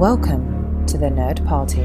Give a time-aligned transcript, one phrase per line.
[0.00, 1.82] Welcome to the Nerd Party.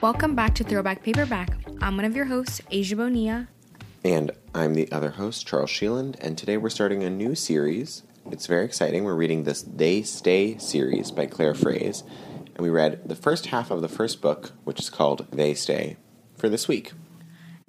[0.00, 1.58] Welcome back to Throwback Paperback.
[1.80, 3.48] I'm one of your hosts, Asia Bonilla.
[4.04, 8.04] And I'm the other host, Charles Sheeland, and today we're starting a new series.
[8.30, 9.02] It's very exciting.
[9.02, 12.04] We're reading this They Stay series by Claire Fraise,
[12.58, 15.96] and we read the first half of the first book, which is called They Stay,
[16.36, 16.92] for this week.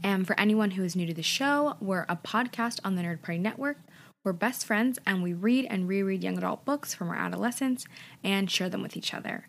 [0.04, 3.22] And for anyone who is new to the show, we're a podcast on the Nerd
[3.22, 3.78] Party Network.
[4.26, 7.86] We're best friends and we read and reread young adult books from our adolescence
[8.24, 9.46] and share them with each other.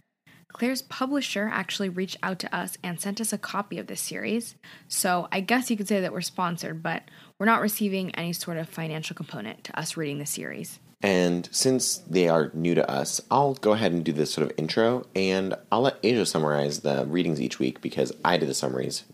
[0.52, 4.56] Claire's publisher actually reached out to us and sent us a copy of this series.
[4.88, 7.04] So I guess you could say that we're sponsored, but
[7.38, 10.80] we're not receiving any sort of financial component to us reading the series.
[11.02, 14.58] And since they are new to us, I'll go ahead and do this sort of
[14.58, 19.04] intro, and I'll let Asia summarize the readings each week because I did the summaries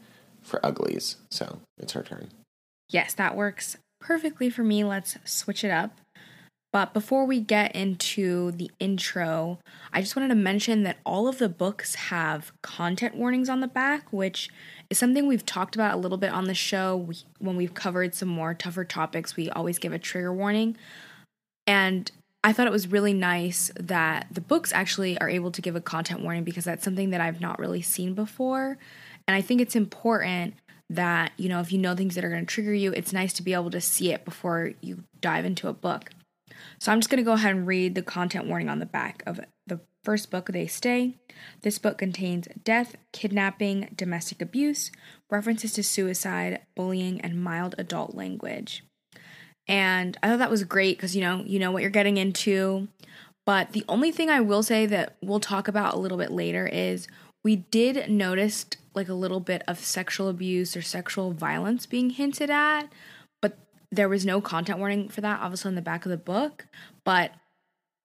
[0.43, 1.17] for Uglies.
[1.31, 2.31] So it's her turn.
[2.89, 4.83] Yes, that works perfectly for me.
[4.85, 5.97] Let's switch it up.
[6.73, 9.61] But before we get into the intro,
[9.93, 13.69] I just wanted to mention that all of the books have content warnings on the
[13.69, 14.51] back, which
[14.91, 16.97] is something we've talked about a little bit on the show.
[16.97, 20.77] We, when we've covered some more tougher topics, we always give a trigger warning.
[21.67, 22.11] And
[22.45, 25.81] I thought it was really nice that the books actually are able to give a
[25.81, 28.79] content warning because that's something that I've not really seen before.
[29.27, 30.55] And I think it's important
[30.91, 33.33] that, you know, if you know things that are going to trigger you, it's nice
[33.35, 36.11] to be able to see it before you dive into a book.
[36.79, 39.23] So I'm just going to go ahead and read the content warning on the back
[39.27, 41.17] of the first book, They Stay.
[41.63, 44.93] This book contains death, kidnapping, domestic abuse,
[45.31, 48.85] references to suicide, bullying, and mild adult language.
[49.69, 52.89] And I thought that was great because you know, you know what you're getting into.
[53.45, 56.67] But the only thing I will say that we'll talk about a little bit later
[56.67, 57.07] is
[57.45, 62.51] we did notice like a little bit of sexual abuse or sexual violence being hinted
[62.51, 62.87] at,
[63.41, 63.57] but
[63.93, 66.67] there was no content warning for that, obviously, on the back of the book.
[67.05, 67.33] But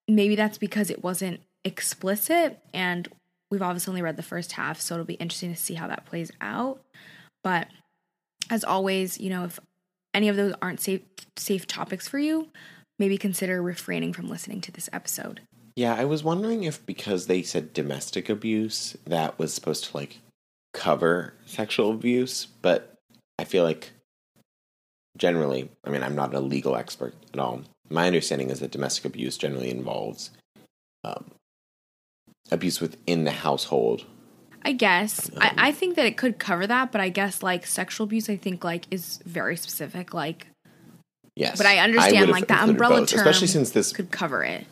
[0.07, 3.07] maybe that's because it wasn't explicit, and
[3.49, 6.05] we've obviously only read the first half, so it'll be interesting to see how that
[6.05, 6.81] plays out.
[7.43, 7.67] But
[8.51, 9.59] as always, you know, if
[10.13, 11.01] any of those aren't safe
[11.37, 12.49] safe topics for you,
[12.99, 15.41] maybe consider refraining from listening to this episode.
[15.75, 20.19] Yeah, I was wondering if because they said domestic abuse, that was supposed to like
[20.73, 22.93] cover sexual abuse, but
[23.39, 23.91] I feel like
[25.17, 27.61] generally, I mean, I'm not a legal expert at all.
[27.89, 30.31] My understanding is that domestic abuse generally involves
[31.03, 31.25] um,
[32.51, 34.05] abuse within the household.
[34.63, 37.65] I guess um, I, I think that it could cover that, but I guess like
[37.65, 40.13] sexual abuse, I think like is very specific.
[40.13, 40.47] Like,
[41.35, 44.43] yes, but I understand I like that umbrella both, term, especially since this could cover
[44.43, 44.65] it.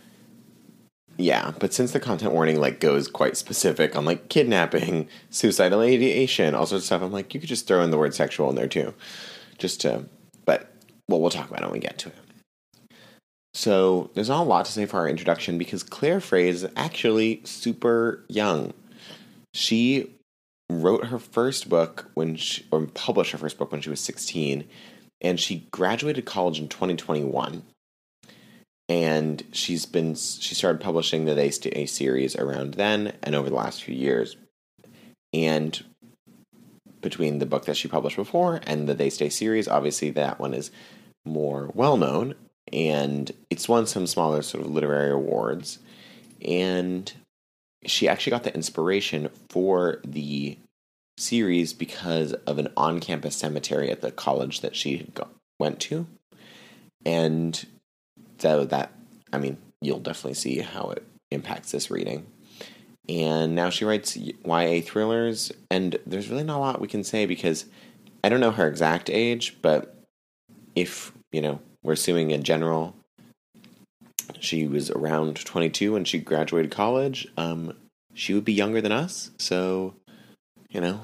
[1.18, 6.56] Yeah, but since the content warning like goes quite specific on like kidnapping, suicidal ideation,
[6.56, 8.56] all sorts of stuff, I'm like, you could just throw in the word sexual in
[8.56, 8.94] there too,
[9.58, 10.06] just to.
[10.46, 10.72] But
[11.10, 12.16] well, we'll talk about it when we get to it.
[13.54, 17.42] So there's not a lot to say for our introduction because Claire Fraise is actually
[17.44, 18.74] super young.
[19.54, 20.12] She
[20.70, 24.68] wrote her first book when she, or published her first book when she was 16,
[25.22, 27.64] and she graduated college in 2021
[28.90, 33.56] and she's been she started publishing the They Stay series around then and over the
[33.56, 34.36] last few years.
[35.32, 35.82] And
[37.00, 40.56] between the book that she published before and the They Stay series, obviously that one
[40.56, 40.72] is
[41.24, 42.34] more well known
[42.74, 45.78] and it's won some smaller sort of literary awards.
[46.44, 47.14] And
[47.85, 50.57] she actually got the inspiration for the
[51.17, 55.07] series because of an on-campus cemetery at the college that she
[55.59, 56.07] went to.
[57.06, 57.66] And
[58.38, 58.91] so that
[59.31, 62.25] I mean, you'll definitely see how it impacts this reading.
[63.07, 67.25] And now she writes YA thrillers, and there's really not a lot we can say
[67.25, 67.66] because
[68.23, 69.96] I don't know her exact age, but
[70.75, 72.96] if, you know, we're assuming a general,
[74.40, 77.73] she was around 22 when she graduated college, um,
[78.13, 79.31] she would be younger than us.
[79.37, 79.96] So,
[80.70, 81.02] you know,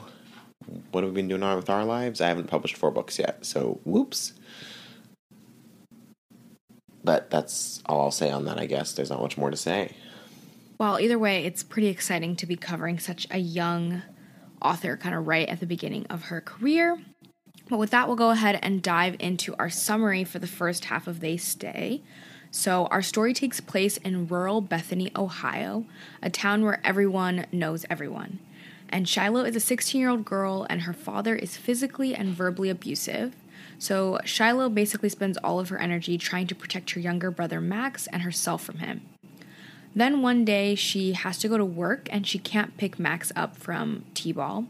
[0.91, 2.21] what have we been doing with our lives?
[2.21, 4.33] I haven't published four books yet, so whoops.
[7.03, 8.93] But that's all I'll say on that, I guess.
[8.93, 9.95] There's not much more to say.
[10.79, 14.01] Well, either way, it's pretty exciting to be covering such a young
[14.61, 16.97] author kind of right at the beginning of her career.
[17.69, 21.07] But with that, we'll go ahead and dive into our summary for the first half
[21.07, 22.03] of They Stay.
[22.57, 25.83] So, our story takes place in rural Bethany, Ohio,
[26.21, 28.39] a town where everyone knows everyone.
[28.87, 32.69] And Shiloh is a 16 year old girl, and her father is physically and verbally
[32.69, 33.35] abusive.
[33.77, 38.07] So Shiloh basically spends all of her energy trying to protect her younger brother Max
[38.07, 39.01] and herself from him.
[39.93, 43.57] Then one day she has to go to work and she can't pick Max up
[43.57, 44.67] from T ball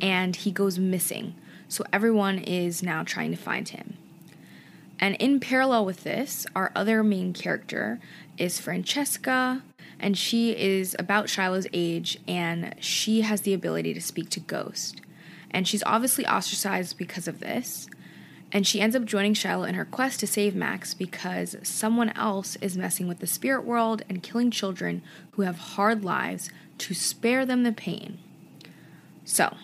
[0.00, 1.34] and he goes missing.
[1.66, 3.96] So everyone is now trying to find him.
[4.98, 8.00] And in parallel with this, our other main character
[8.38, 9.62] is Francesca,
[9.98, 14.94] and she is about Shiloh's age and she has the ability to speak to ghosts.
[15.50, 17.88] And she's obviously ostracized because of this.
[18.52, 22.56] And she ends up joining Shiloh in her quest to save Max because someone else
[22.56, 25.02] is messing with the spirit world and killing children
[25.32, 28.18] who have hard lives to spare them the pain.
[29.24, 29.56] So,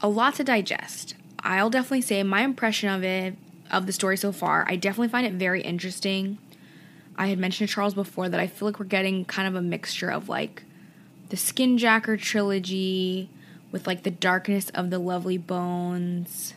[0.00, 1.14] a lot to digest.
[1.40, 3.36] I'll definitely say my impression of it,
[3.70, 6.38] of the story so far, I definitely find it very interesting.
[7.16, 9.62] I had mentioned to Charles before that I feel like we're getting kind of a
[9.62, 10.64] mixture of like
[11.30, 13.30] the Skinjacker trilogy
[13.72, 16.54] with like the darkness of the lovely bones.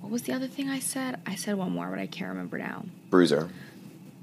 [0.00, 1.20] What was the other thing I said?
[1.26, 2.84] I said one more, but I can't remember now.
[3.10, 3.48] Bruiser.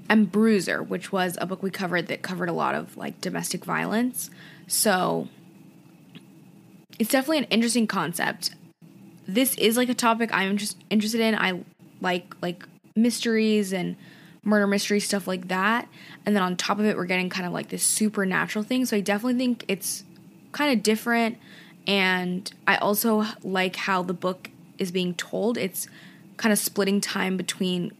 [0.08, 3.64] And Bruiser, which was a book we covered that covered a lot of like domestic
[3.64, 4.30] violence.
[4.66, 5.28] So
[6.98, 8.54] it's definitely an interesting concept.
[9.28, 11.34] This is like a topic I'm just interested in.
[11.34, 11.60] I
[12.00, 13.96] like like mysteries and
[14.42, 15.88] murder mystery stuff like that.
[16.24, 18.86] And then on top of it, we're getting kind of like this supernatural thing.
[18.86, 20.04] So I definitely think it's
[20.52, 21.38] kind of different.
[21.86, 25.58] And I also like how the book is being told.
[25.58, 25.88] It's
[26.36, 27.92] kind of splitting time between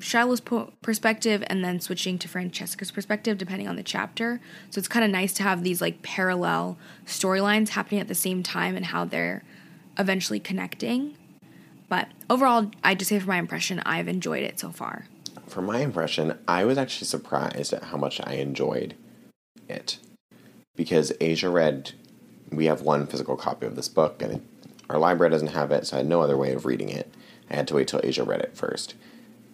[0.00, 4.40] Shiloh's po- perspective and then switching to Francesca's perspective depending on the chapter.
[4.70, 6.76] So it's kind of nice to have these like parallel
[7.06, 9.42] storylines happening at the same time and how they're
[9.98, 11.16] eventually connecting.
[11.88, 15.06] But overall, I just say for my impression, I've enjoyed it so far.
[15.46, 18.94] For my impression, I was actually surprised at how much I enjoyed
[19.68, 19.98] it.
[20.74, 21.92] Because Asia read,
[22.50, 24.46] we have one physical copy of this book, and
[24.88, 27.12] our library doesn't have it, so I had no other way of reading it.
[27.50, 28.94] I had to wait till Asia read it first.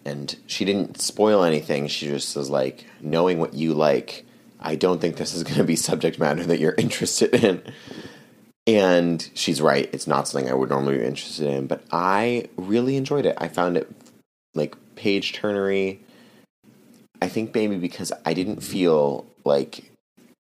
[0.05, 1.87] And she didn't spoil anything.
[1.87, 4.25] She just was like, knowing what you like,
[4.59, 7.61] I don't think this is going to be subject matter that you're interested in.
[8.69, 9.89] And she's right.
[9.91, 13.35] It's not something I would normally be interested in, but I really enjoyed it.
[13.39, 13.89] I found it
[14.53, 15.97] like page turnery.
[17.19, 19.91] I think maybe because I didn't feel like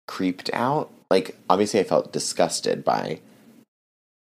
[0.06, 0.92] creeped out.
[1.10, 3.18] Like obviously I felt disgusted by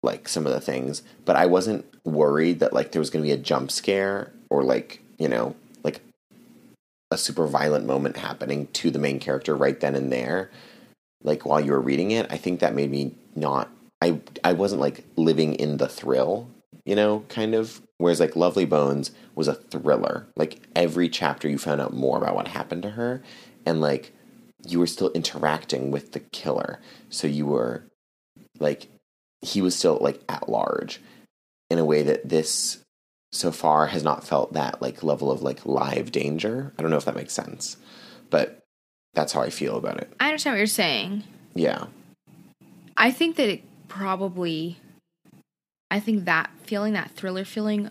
[0.04, 3.28] like some of the things, but I wasn't worried that like there was going to
[3.30, 5.56] be a jump scare or like, you know,
[5.86, 6.02] like
[7.12, 10.52] a super violent moment happening to the main character right then and there.
[11.24, 13.70] Like while you were reading it, I think that made me not
[14.02, 16.50] I I wasn't like living in the thrill,
[16.86, 17.82] you know, kind of.
[17.98, 20.28] Whereas like Lovely Bones was a thriller.
[20.36, 23.24] Like every chapter you found out more about what happened to her
[23.66, 24.12] and like
[24.68, 26.80] you were still interacting with the killer.
[27.10, 27.86] So you were
[28.60, 28.88] like
[29.42, 31.00] he was still like at large
[31.70, 32.80] in a way that this
[33.32, 36.74] so far has not felt that like level of like live danger.
[36.78, 37.78] I don't know if that makes sense.
[38.30, 38.60] But
[39.14, 40.12] that's how I feel about it.
[40.20, 41.24] I understand what you're saying.
[41.54, 41.86] Yeah.
[42.98, 44.78] I think that it probably
[45.92, 47.90] I think that feeling, that thriller feeling,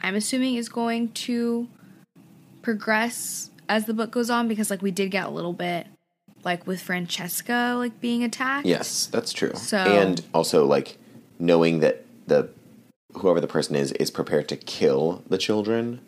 [0.00, 1.68] I'm assuming is going to
[2.62, 5.86] progress as the book goes on because like we did get a little bit
[6.44, 8.66] like with Francesca like being attacked.
[8.66, 9.52] Yes, that's true.
[9.54, 10.98] So- and also like
[11.38, 12.48] knowing that the
[13.14, 16.00] whoever the person is is prepared to kill the children,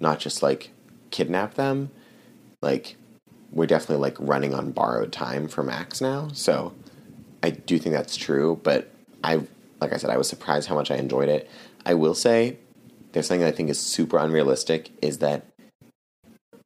[0.00, 0.70] not just like
[1.10, 1.90] kidnap them.
[2.62, 2.96] Like
[3.52, 6.28] we're definitely like running on borrowed time for Max now.
[6.32, 6.74] So
[7.44, 8.90] I do think that's true, but
[9.22, 9.42] I
[9.78, 11.50] like I said I was surprised how much I enjoyed it.
[11.84, 12.56] I will say
[13.12, 15.44] there's something that I think is super unrealistic is that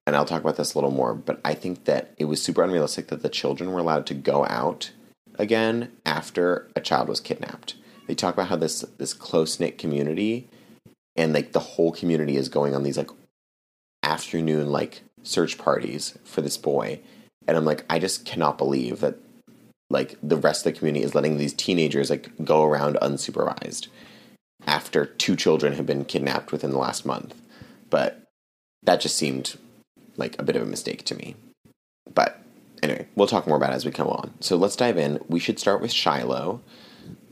[0.06, 2.62] and I'll talk about this a little more, but I think that it was super
[2.62, 4.92] unrealistic that the children were allowed to go out
[5.34, 7.74] again after a child was kidnapped.
[8.06, 10.48] They talk about how this this close knit community
[11.16, 13.10] and like the whole community is going on these like
[14.04, 17.00] afternoon like search parties for this boy.
[17.48, 19.18] And I'm like, I just cannot believe that
[19.90, 23.88] like the rest of the community is letting these teenagers like go around unsupervised
[24.66, 27.40] after two children have been kidnapped within the last month.
[27.90, 28.22] But
[28.82, 29.58] that just seemed
[30.16, 31.36] like a bit of a mistake to me.
[32.12, 32.42] But
[32.82, 34.34] anyway, we'll talk more about it as we come on.
[34.40, 35.20] So let's dive in.
[35.28, 36.60] We should start with Shiloh.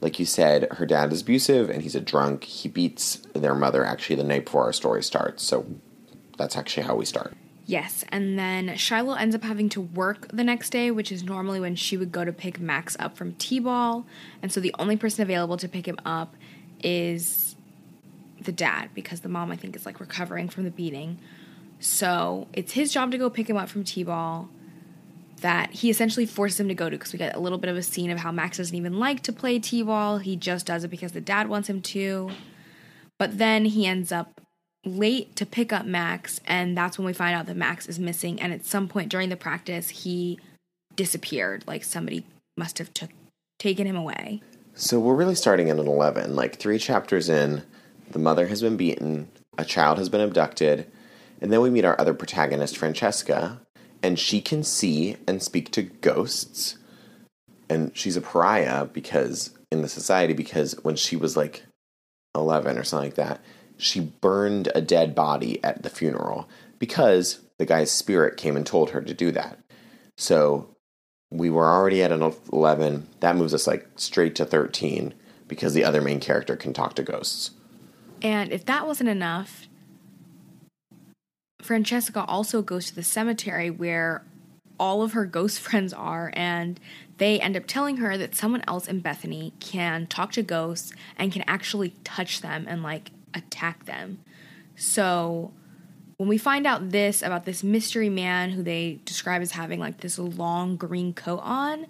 [0.00, 2.44] Like you said, her dad is abusive and he's a drunk.
[2.44, 5.42] He beats their mother actually the night before our story starts.
[5.42, 5.66] So
[6.38, 7.34] that's actually how we start.
[7.68, 11.58] Yes, and then Shiloh ends up having to work the next day, which is normally
[11.58, 14.06] when she would go to pick Max up from T ball.
[14.40, 16.36] And so the only person available to pick him up
[16.82, 17.56] is
[18.40, 21.18] the dad, because the mom, I think, is like recovering from the beating.
[21.80, 24.48] So it's his job to go pick him up from T ball
[25.40, 27.76] that he essentially forces him to go to because we get a little bit of
[27.76, 30.18] a scene of how Max doesn't even like to play T ball.
[30.18, 32.30] He just does it because the dad wants him to.
[33.18, 34.40] But then he ends up
[34.86, 38.40] late to pick up Max, and that's when we find out that Max is missing.
[38.40, 40.38] And at some point during the practice, he
[40.94, 41.64] disappeared.
[41.66, 42.24] Like somebody
[42.56, 43.10] must have took
[43.58, 44.42] taken him away.
[44.74, 46.36] So we're really starting at an 11.
[46.36, 47.62] Like three chapters in,
[48.10, 49.28] the mother has been beaten,
[49.58, 50.86] a child has been abducted,
[51.40, 53.60] and then we meet our other protagonist, Francesca,
[54.02, 56.76] and she can see and speak to ghosts.
[57.68, 61.64] And she's a pariah because in the society because when she was like
[62.34, 63.40] 11 or something like that,
[63.76, 68.90] she burned a dead body at the funeral because the guy's spirit came and told
[68.90, 69.58] her to do that.
[70.16, 70.68] So
[71.30, 73.08] we were already at an 11.
[73.20, 75.14] That moves us like straight to 13
[75.48, 77.52] because the other main character can talk to ghosts.
[78.22, 79.68] And if that wasn't enough,
[81.60, 84.24] Francesca also goes to the cemetery where
[84.78, 86.80] all of her ghost friends are, and
[87.18, 91.32] they end up telling her that someone else in Bethany can talk to ghosts and
[91.32, 94.18] can actually touch them and like attack them.
[94.74, 95.52] So
[96.16, 99.98] when we find out this about this mystery man who they describe as having like
[100.00, 101.86] this long green coat on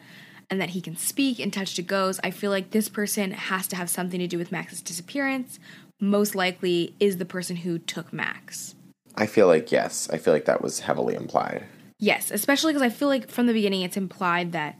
[0.50, 3.66] and that he can speak and touch to ghosts, I feel like this person has
[3.68, 5.58] to have something to do with Max's disappearance.
[6.00, 8.74] Most likely is the person who took Max.
[9.14, 11.64] I feel like, yes, I feel like that was heavily implied.
[11.98, 14.78] Yes, especially because I feel like from the beginning it's implied that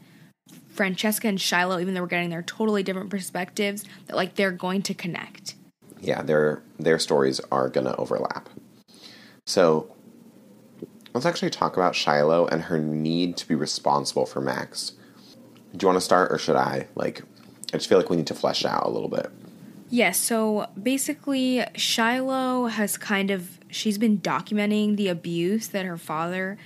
[0.69, 4.83] Francesca and Shiloh, even though we're getting their totally different perspectives, that like they're going
[4.83, 5.55] to connect.
[5.99, 8.49] Yeah, their their stories are gonna overlap.
[9.45, 9.93] So
[11.13, 14.93] let's actually talk about Shiloh and her need to be responsible for Max.
[15.75, 16.87] Do you want to start or should I?
[16.95, 17.21] Like,
[17.73, 19.31] I just feel like we need to flesh out a little bit.
[19.89, 26.57] Yes, so basically, Shiloh has kind of, she's been documenting the abuse that her father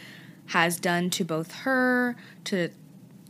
[0.48, 2.70] has done to both her, to,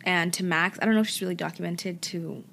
[0.05, 0.79] and to Max.
[0.81, 2.43] I don't know if she's really documented to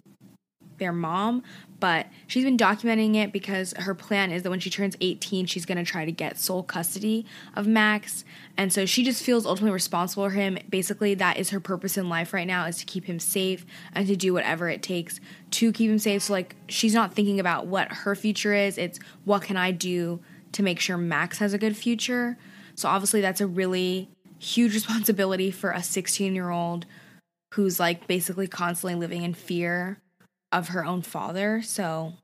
[0.79, 1.43] their mom,
[1.81, 5.65] but she's been documenting it because her plan is that when she turns 18, she's
[5.65, 8.25] going to try to get sole custody of Max.
[8.57, 10.59] And so she just feels ultimately responsible for him.
[10.69, 14.07] Basically, that is her purpose in life right now is to keep him safe and
[14.09, 15.21] to do whatever it takes
[15.53, 16.23] to keep him safe.
[16.23, 18.77] So like she's not thinking about what her future is.
[18.77, 20.21] It's what can I do
[20.53, 22.37] to make sure Max has a good future.
[22.75, 24.09] So obviously that's a really
[24.39, 26.87] huge responsibility for a 16-year-old
[27.55, 30.01] who's like basically constantly living in fear
[30.53, 31.63] of her own father.
[31.63, 32.15] So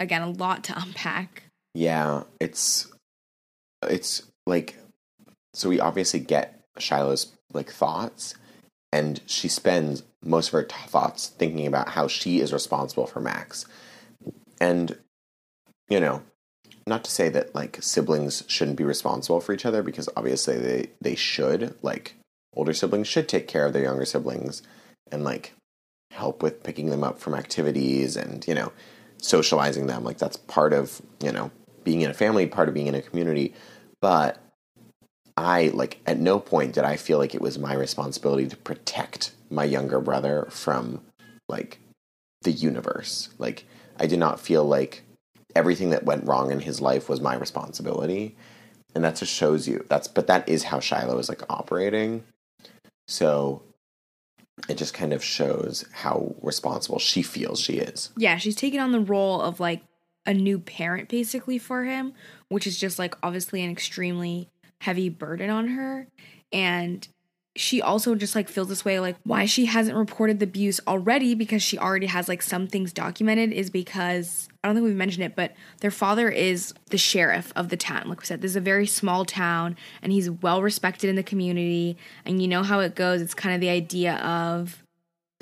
[0.00, 1.44] again, a lot to unpack.
[1.74, 2.90] Yeah, it's
[3.82, 4.76] it's like
[5.54, 8.34] so we obviously get Shiloh's like thoughts
[8.92, 13.20] and she spends most of her t- thoughts thinking about how she is responsible for
[13.20, 13.64] Max.
[14.60, 14.96] And
[15.88, 16.22] you know,
[16.86, 20.90] not to say that like siblings shouldn't be responsible for each other because obviously they
[21.00, 22.14] they should like
[22.54, 24.62] older siblings should take care of their younger siblings
[25.10, 25.52] and like
[26.12, 28.72] help with picking them up from activities and you know
[29.18, 30.04] socializing them.
[30.04, 31.50] Like that's part of you know
[31.84, 33.54] being in a family part of being in a community.
[34.00, 34.38] But
[35.34, 39.32] i like at no point did i feel like it was my responsibility to protect
[39.48, 41.00] my younger brother from
[41.48, 41.78] like
[42.42, 43.30] the universe.
[43.38, 43.64] Like
[43.98, 45.02] i did not feel like
[45.54, 48.36] everything that went wrong in his life was my responsibility.
[48.94, 52.24] And that just shows you that's but that is how shiloh is like operating.
[53.08, 53.62] So
[54.68, 58.10] it just kind of shows how responsible she feels she is.
[58.16, 59.82] Yeah, she's taken on the role of like
[60.24, 62.12] a new parent basically for him,
[62.48, 64.48] which is just like obviously an extremely
[64.80, 66.06] heavy burden on her.
[66.52, 67.06] And
[67.54, 71.34] she also just like feels this way like why she hasn't reported the abuse already
[71.34, 75.24] because she already has like some things documented is because I don't think we've mentioned
[75.24, 78.08] it, but their father is the sheriff of the town.
[78.08, 81.22] Like we said, this is a very small town and he's well respected in the
[81.22, 81.96] community.
[82.24, 83.20] And you know how it goes.
[83.20, 84.81] It's kind of the idea of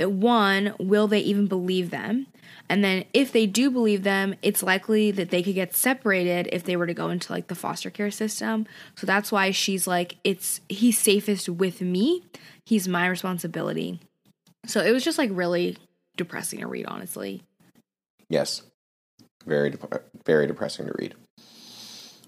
[0.00, 2.26] that one, will they even believe them?
[2.70, 6.64] And then if they do believe them, it's likely that they could get separated if
[6.64, 8.66] they were to go into like the foster care system.
[8.94, 12.24] So that's why she's like, it's he's safest with me.
[12.64, 14.00] He's my responsibility.
[14.64, 15.76] So it was just like really
[16.16, 17.42] depressing to read, honestly.
[18.30, 18.62] Yes.
[19.44, 19.74] Very,
[20.24, 21.14] very depressing to read.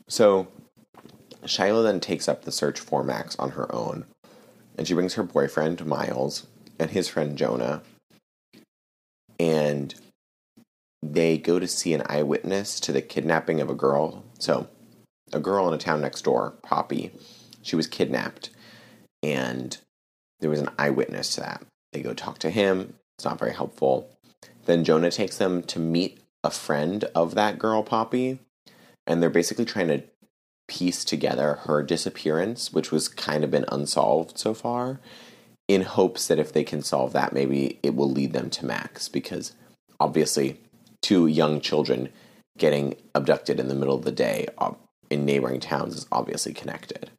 [0.09, 0.49] So
[1.47, 4.05] Shiloh then takes up the search for Max on her own,
[4.77, 6.47] and she brings her boyfriend, Miles,
[6.83, 7.83] and his friend, Jonah.
[9.39, 9.95] And
[11.03, 14.25] they go to see an eyewitness to the kidnapping of a girl.
[14.39, 14.69] So,
[15.33, 17.13] a girl in a town next door, Poppy,
[17.63, 18.51] she was kidnapped,
[19.23, 19.79] and
[20.41, 21.63] there was an eyewitness to that.
[21.93, 22.95] They go talk to him.
[23.17, 24.11] It's not very helpful.
[24.67, 28.41] Then Jonah takes them to meet a friend of that girl, Poppy,
[29.07, 30.03] and they're basically trying to
[30.69, 35.01] piece together her disappearance, which was kind of been unsolved so far,
[35.75, 39.09] in hopes that if they can solve that, maybe it will lead them to Max,
[39.09, 39.53] because
[40.01, 40.61] obviously
[41.01, 42.09] two young children
[42.59, 44.47] getting abducted in the middle of the day
[45.11, 47.11] in neighboring towns is obviously connected.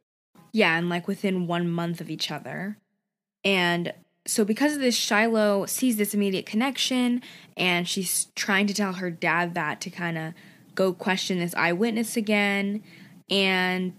[0.52, 2.78] Yeah, and like within one month of each other.
[3.44, 3.92] And
[4.26, 7.22] so, because of this, Shiloh sees this immediate connection
[7.56, 10.32] and she's trying to tell her dad that to kind of
[10.74, 12.82] go question this eyewitness again.
[13.28, 13.92] And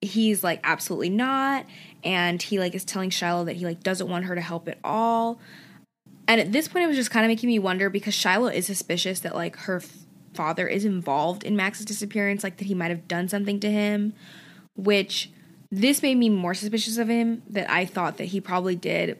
[0.00, 1.64] he's like, absolutely not.
[2.04, 4.78] And he like is telling Shiloh that he like doesn't want her to help at
[4.84, 5.40] all.
[6.26, 8.66] And at this point, it was just kind of making me wonder because Shiloh is
[8.66, 12.90] suspicious that like her f- father is involved in Max's disappearance, like that he might
[12.90, 14.12] have done something to him,
[14.76, 15.30] which
[15.70, 19.18] this made me more suspicious of him that I thought that he probably did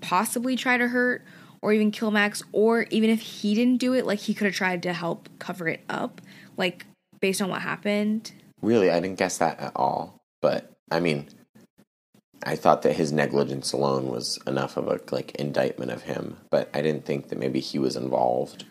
[0.00, 1.24] possibly try to hurt
[1.62, 4.54] or even kill Max, or even if he didn't do it, like he could have
[4.54, 6.20] tried to help cover it up,
[6.56, 6.84] like
[7.20, 8.32] based on what happened.
[8.60, 10.20] Really, I didn't guess that at all.
[10.40, 11.28] But I mean,
[12.44, 16.68] I thought that his negligence alone was enough of a like indictment of him, but
[16.74, 18.64] I didn't think that maybe he was involved.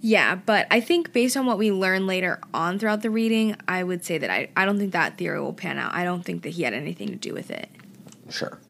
[0.00, 3.82] Yeah, but I think based on what we learn later on throughout the reading, I
[3.82, 5.92] would say that I, I don't think that theory will pan out.
[5.92, 7.68] I don't think that he had anything to do with it.
[8.30, 8.60] Sure.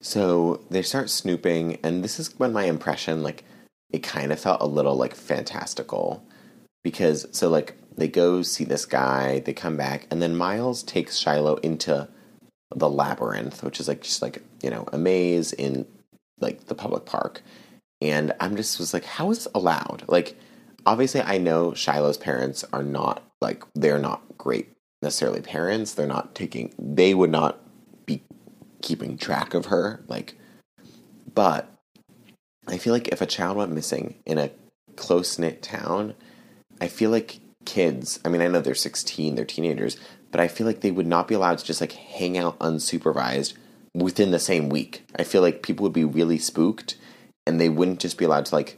[0.00, 3.44] So they start snooping, and this is when my impression, like,
[3.90, 6.24] it kind of felt a little like fantastical.
[6.82, 11.18] Because, so, like, they go see this guy, they come back, and then Miles takes
[11.18, 12.08] Shiloh into
[12.74, 15.86] the labyrinth, which is like just like, you know, a maze in
[16.40, 17.42] like the public park.
[18.00, 20.04] And I'm just was like, how is this allowed?
[20.08, 20.36] Like,
[20.84, 24.70] obviously, I know Shiloh's parents are not like, they're not great
[25.02, 25.94] necessarily parents.
[25.94, 27.60] They're not taking, they would not
[28.04, 28.22] be
[28.82, 30.04] keeping track of her.
[30.08, 30.36] Like,
[31.32, 31.72] but
[32.66, 34.50] I feel like if a child went missing in a
[34.96, 36.14] close knit town,
[36.80, 39.96] I feel like kids, I mean, I know they're 16, they're teenagers,
[40.36, 43.54] but I feel like they would not be allowed to just like hang out unsupervised
[43.94, 45.02] within the same week.
[45.18, 46.98] I feel like people would be really spooked
[47.46, 48.76] and they wouldn't just be allowed to like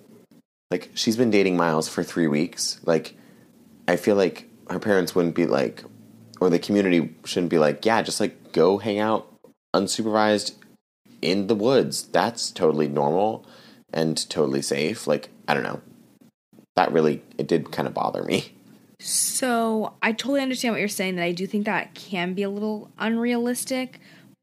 [0.71, 2.79] like she's been dating Miles for 3 weeks.
[2.85, 3.17] Like
[3.89, 5.83] I feel like her parents wouldn't be like
[6.41, 9.27] or the community shouldn't be like, yeah, just like go hang out
[9.75, 10.53] unsupervised
[11.21, 12.05] in the woods.
[12.05, 13.45] That's totally normal
[13.93, 15.09] and totally safe.
[15.09, 15.81] Like, I don't know.
[16.77, 18.53] That really it did kind of bother me.
[19.01, 21.17] So I totally understand what you're saying.
[21.17, 24.01] That I do think that can be a little unrealistic,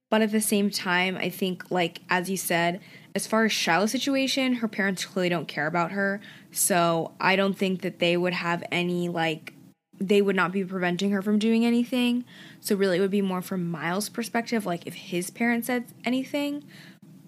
[0.09, 2.79] but at the same time, I think like as you said,
[3.13, 6.21] as far as Shiloh's situation, her parents clearly don't care about her.
[6.51, 9.53] So I don't think that they would have any like
[9.99, 12.25] they would not be preventing her from doing anything.
[12.59, 16.63] So really it would be more from Miles' perspective, like if his parents said anything.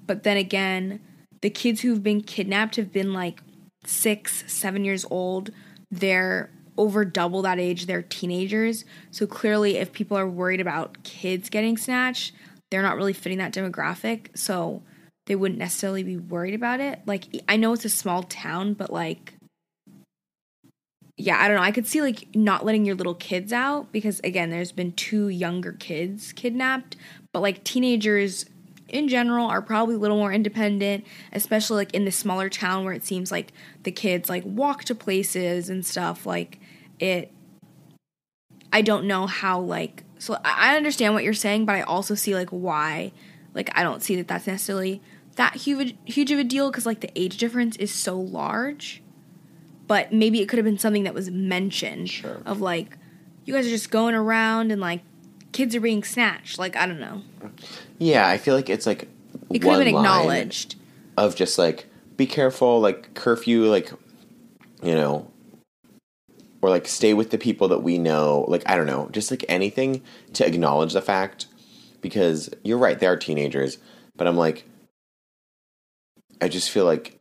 [0.05, 1.01] But then again,
[1.41, 3.41] the kids who've been kidnapped have been like
[3.85, 5.51] six, seven years old.
[5.91, 8.85] They're over double that age, they're teenagers.
[9.11, 12.33] So clearly, if people are worried about kids getting snatched,
[12.69, 14.37] they're not really fitting that demographic.
[14.37, 14.83] So
[15.25, 17.01] they wouldn't necessarily be worried about it.
[17.05, 19.33] Like, I know it's a small town, but like,
[21.17, 21.63] yeah, I don't know.
[21.63, 25.29] I could see like not letting your little kids out because, again, there's been two
[25.29, 26.95] younger kids kidnapped,
[27.33, 28.45] but like teenagers
[28.89, 32.93] in general are probably a little more independent, especially like in the smaller town where
[32.93, 33.51] it seems like
[33.83, 36.25] the kids like walk to places and stuff.
[36.25, 36.59] Like
[36.99, 37.31] it,
[38.73, 42.33] I don't know how like so I understand what you're saying, but I also see
[42.35, 43.11] like why.
[43.53, 45.01] Like I don't see that that's necessarily
[45.35, 49.01] that huge huge of a deal because like the age difference is so large.
[49.87, 52.41] But maybe it could have been something that was mentioned Sure.
[52.45, 52.97] of like
[53.45, 55.01] you guys are just going around and like
[55.53, 56.59] kids are being snatched.
[56.59, 57.21] Like I don't know.
[57.97, 59.07] Yeah, I feel like it's like
[59.49, 60.75] It could have been acknowledged.
[61.15, 63.91] of just like be careful, like curfew, like
[64.83, 65.31] you know,
[66.67, 68.45] or like stay with the people that we know.
[68.47, 70.03] Like I don't know, just like anything
[70.33, 71.47] to acknowledge the fact
[72.01, 73.77] because you're right, they are teenagers,
[74.15, 74.65] but I'm like,
[76.41, 77.19] I just feel like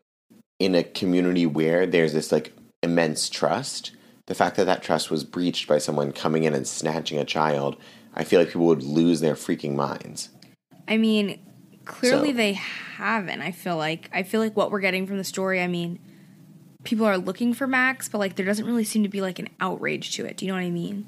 [0.58, 3.92] in a community where there's this like immense trust,
[4.26, 7.76] the fact that that trust was breached by someone coming in and snatching a child,
[8.14, 10.30] I feel like people would lose their freaking minds.
[10.88, 11.38] I mean,
[11.84, 13.42] clearly So- they haven't.
[13.42, 15.60] I feel like I feel like what we're getting from the story.
[15.62, 16.00] I mean,
[16.86, 19.48] people are looking for Max, but like there doesn't really seem to be like an
[19.60, 20.36] outrage to it.
[20.36, 21.06] Do you know what I mean?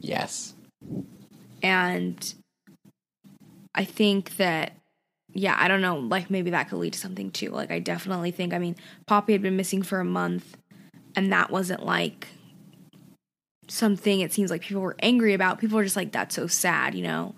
[0.00, 0.54] Yes.
[1.62, 2.34] And
[3.74, 4.72] I think that
[5.32, 7.50] yeah, I don't know, like maybe that could lead to something too.
[7.50, 10.56] Like I definitely think I mean, Poppy had been missing for a month
[11.14, 12.26] and that wasn't like
[13.68, 15.60] something it seems like people were angry about.
[15.60, 17.34] People were just like that's so sad, you know.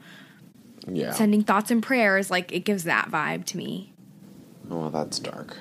[0.89, 1.13] Yeah.
[1.13, 3.93] Sending thoughts and prayers like it gives that vibe to me.
[4.71, 5.59] Oh, that's dark.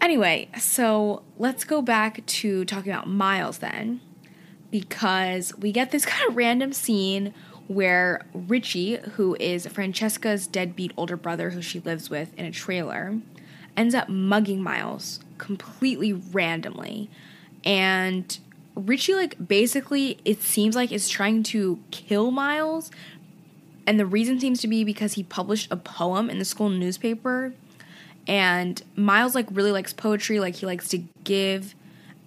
[0.00, 4.00] Anyway, so let's go back to talking about Miles then,
[4.70, 7.34] because we get this kind of random scene
[7.66, 13.18] where Richie, who is Francesca's deadbeat older brother who she lives with in a trailer,
[13.76, 17.10] ends up mugging Miles completely randomly.
[17.64, 18.38] And
[18.74, 22.90] Richie like basically it seems like is trying to kill Miles
[23.86, 27.54] and the reason seems to be because he published a poem in the school newspaper
[28.28, 31.74] and Miles like really likes poetry like he likes to give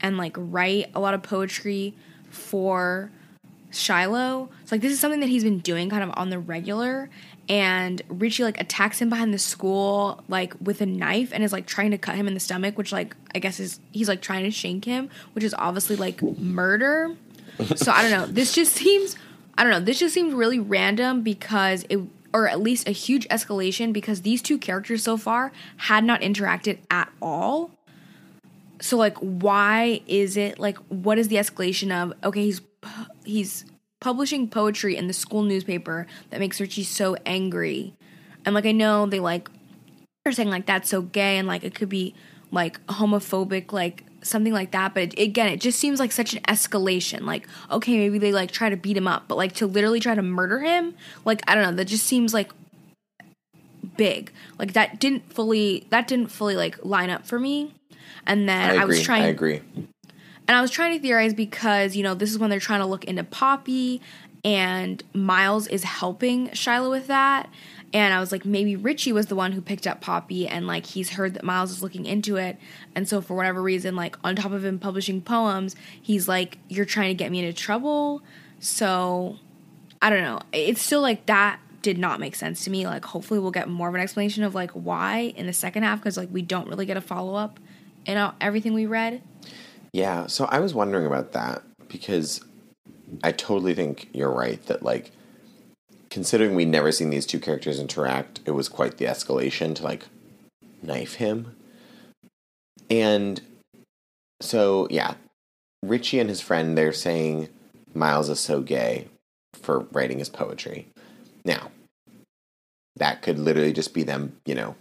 [0.01, 1.93] and like write a lot of poetry
[2.31, 3.11] for
[3.69, 4.49] Shiloh.
[4.65, 7.09] So like this is something that he's been doing kind of on the regular
[7.47, 11.67] and Richie like attacks him behind the school like with a knife and is like
[11.67, 14.43] trying to cut him in the stomach, which like I guess is he's like trying
[14.43, 17.15] to shank him, which is obviously like murder.
[17.75, 18.25] so I don't know.
[18.25, 19.15] This just seems
[19.57, 19.79] I don't know.
[19.79, 21.99] This just seems really random because it
[22.33, 26.79] or at least a huge escalation because these two characters so far had not interacted
[26.89, 27.71] at all.
[28.79, 32.61] So like why is it like what is the escalation of okay he's
[33.23, 33.65] he's
[33.99, 37.93] publishing poetry in the school newspaper that makes Richie so angry.
[38.45, 39.49] And like I know they like
[40.25, 42.15] are saying like that's so gay and like it could be
[42.51, 46.41] like homophobic like something like that but it, again it just seems like such an
[46.43, 47.21] escalation.
[47.21, 50.15] Like okay maybe they like try to beat him up but like to literally try
[50.15, 50.93] to murder him
[51.25, 52.51] like i don't know that just seems like
[53.97, 54.31] big.
[54.57, 57.73] Like that didn't fully that didn't fully like line up for me.
[58.25, 59.61] And then I, I was trying I agree.
[60.47, 62.85] And I was trying to theorize because, you know, this is when they're trying to
[62.85, 64.01] look into Poppy
[64.43, 67.47] and Miles is helping Shiloh with that.
[67.93, 70.85] And I was like, maybe Richie was the one who picked up Poppy and like
[70.85, 72.57] he's heard that Miles is looking into it.
[72.95, 76.85] And so for whatever reason, like on top of him publishing poems, he's like, You're
[76.85, 78.21] trying to get me into trouble.
[78.59, 79.37] So
[80.01, 80.39] I don't know.
[80.53, 82.85] It's still like that did not make sense to me.
[82.85, 85.99] Like hopefully we'll get more of an explanation of like why in the second half
[85.99, 87.59] because like we don't really get a follow up
[88.05, 89.21] in everything we read.
[89.93, 92.41] Yeah, so I was wondering about that because
[93.23, 95.11] I totally think you're right that like
[96.11, 100.05] considering we'd never seen these two characters interact, it was quite the escalation to like
[100.83, 101.55] knife him.
[102.89, 103.41] And
[104.41, 105.15] so yeah,
[105.81, 107.47] Richie and his friend they're saying
[107.95, 109.07] Miles is so gay
[109.53, 110.87] for writing his poetry.
[111.43, 111.71] Now,
[112.97, 114.75] that could literally just be them, you know,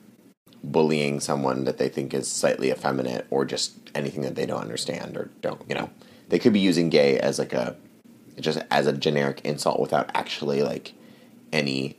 [0.62, 5.16] bullying someone that they think is slightly effeminate or just anything that they don't understand
[5.16, 5.90] or don't, you know.
[6.28, 7.76] They could be using gay as like a
[8.38, 10.94] just as a generic insult without actually like
[11.52, 11.96] any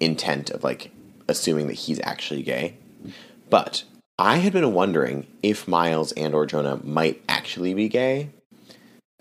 [0.00, 0.90] intent of like
[1.28, 2.76] assuming that he's actually gay.
[3.50, 3.84] But
[4.18, 8.30] I had been wondering if Miles and or Jonah might actually be gay,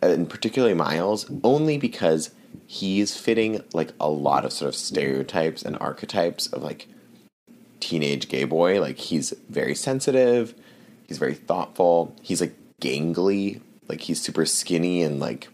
[0.04, 2.32] uh, and particularly Miles, only because
[2.68, 6.88] he's fitting like a lot of sort of stereotypes and archetypes of like
[7.80, 8.80] teenage gay boy.
[8.80, 10.54] Like he's very sensitive,
[11.08, 15.48] he's very thoughtful, he's like gangly, like he's super skinny and like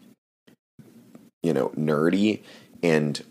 [1.43, 2.41] you know, nerdy
[2.83, 3.23] and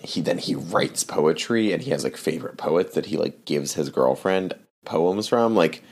[0.00, 3.74] he then he writes poetry and he has like favorite poets that he like gives
[3.74, 5.82] his girlfriend poems from like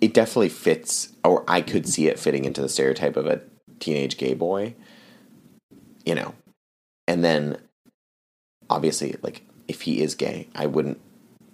[0.00, 3.40] it definitely fits or I could see it fitting into the stereotype of a
[3.80, 4.74] teenage gay boy
[6.04, 6.34] you know
[7.08, 7.56] and then
[8.68, 10.48] obviously like if he is gay.
[10.54, 11.00] I wouldn't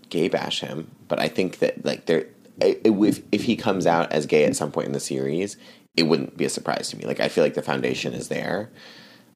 [0.08, 2.26] gay bash him, but I think that like there,
[2.60, 5.56] if if he comes out as gay at some point in the series,
[5.96, 7.04] it wouldn't be a surprise to me.
[7.04, 8.70] Like I feel like the foundation is there.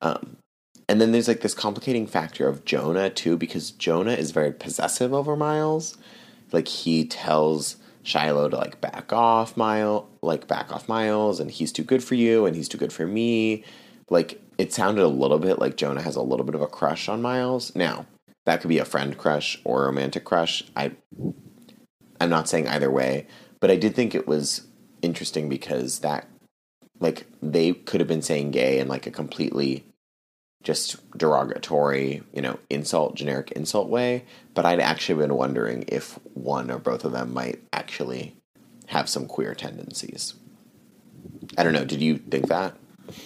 [0.03, 0.37] Um,
[0.89, 5.13] and then there's like this complicating factor of Jonah too, because Jonah is very possessive
[5.13, 5.97] over Miles.
[6.53, 11.73] Like he tells Shiloh to like back off Mile, like back off Miles, and he's
[11.73, 13.65] too good for you, and he's too good for me.
[14.11, 17.09] Like it sounded a little bit like Jonah has a little bit of a crush
[17.09, 17.75] on Miles.
[17.75, 18.07] Now,
[18.45, 20.63] that could be a friend crush or a romantic crush.
[20.77, 20.93] I
[22.21, 23.27] I'm not saying either way,
[23.59, 24.67] but I did think it was
[25.03, 26.29] interesting because that
[27.01, 29.85] like they could have been saying gay in like a completely
[30.65, 34.25] just derogatory, you know, insult, generic insult way,
[34.55, 38.35] but I'd actually been wondering if one or both of them might actually
[38.87, 40.35] have some queer tendencies.
[41.57, 42.75] I don't know, did you think that?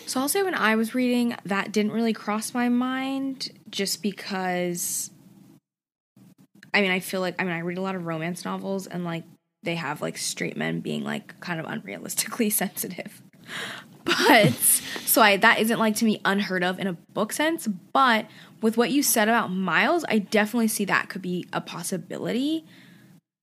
[0.07, 5.11] So I'll say when I was reading, that didn't really cross my mind just because
[6.75, 9.05] I mean, I feel like I mean, I read a lot of romance novels and
[9.05, 9.25] like
[9.63, 13.23] they have like straight men being like kind of unrealistically sensitive.
[14.09, 18.27] But so I that isn't like to me unheard of in a book sense, but
[18.63, 22.65] with what you said about Miles, I definitely see that could be a possibility.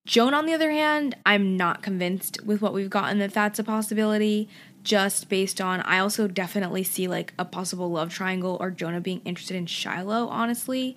[0.08, 3.64] Jonah, on the other hand, I'm not convinced with what we've gotten that that's a
[3.64, 4.50] possibility
[4.84, 9.22] just based on I also definitely see like a possible love triangle or Jonah being
[9.26, 10.96] interested in Shiloh, honestly.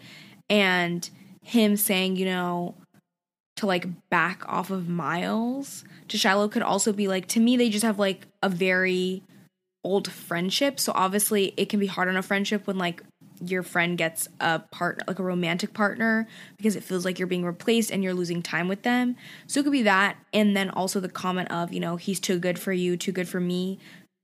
[0.50, 1.08] And
[1.42, 2.74] him saying, you know,
[3.56, 7.70] to like back off of Miles to Shiloh could also be like to me they
[7.70, 9.22] just have like a very
[9.84, 10.80] old friendship.
[10.80, 13.02] So obviously it can be hard on a friendship when like
[13.40, 17.44] your friend gets a partner like a romantic partner because it feels like you're being
[17.44, 19.16] replaced and you're losing time with them.
[19.46, 22.38] So it could be that and then also the comment of, you know, he's too
[22.38, 23.78] good for you, too good for me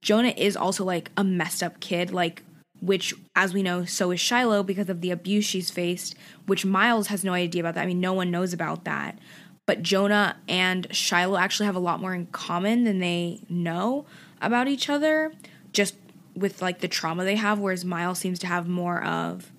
[0.05, 2.43] Jonah is also like a messed up kid, like
[2.81, 6.15] which as we know, so is Shiloh because of the abuse she's faced,
[6.47, 7.83] which Miles has no idea about that.
[7.83, 9.19] I mean, no one knows about that.
[9.67, 14.05] But Jonah and Shiloh actually have a lot more in common than they know
[14.47, 15.33] about each other,
[15.73, 15.95] just
[16.35, 19.53] with like the trauma they have, whereas Miles seems to have more of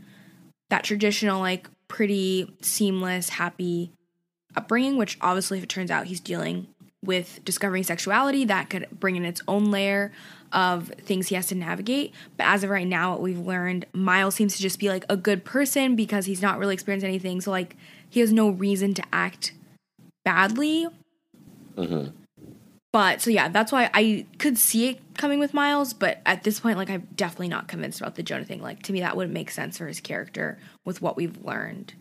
[0.70, 3.92] that traditional, like pretty seamless, happy
[4.56, 6.68] upbringing, which obviously, if it turns out he's dealing
[7.04, 10.12] with discovering sexuality, that could bring in its own layer
[10.52, 12.14] of things he has to navigate.
[12.38, 15.18] But as of right now, what we've learned, Miles seems to just be like a
[15.18, 17.42] good person because he's not really experienced anything.
[17.42, 17.76] So, like,
[18.10, 19.54] he has no reason to act
[20.24, 20.88] badly.
[21.76, 22.16] Mm-hmm.
[22.96, 25.94] But so, yeah, that's why I could see it coming with Miles.
[25.94, 28.62] But at this point, like, I'm definitely not convinced about the Jonah thing.
[28.62, 31.94] Like, to me, that wouldn't make sense for his character with what we've learned.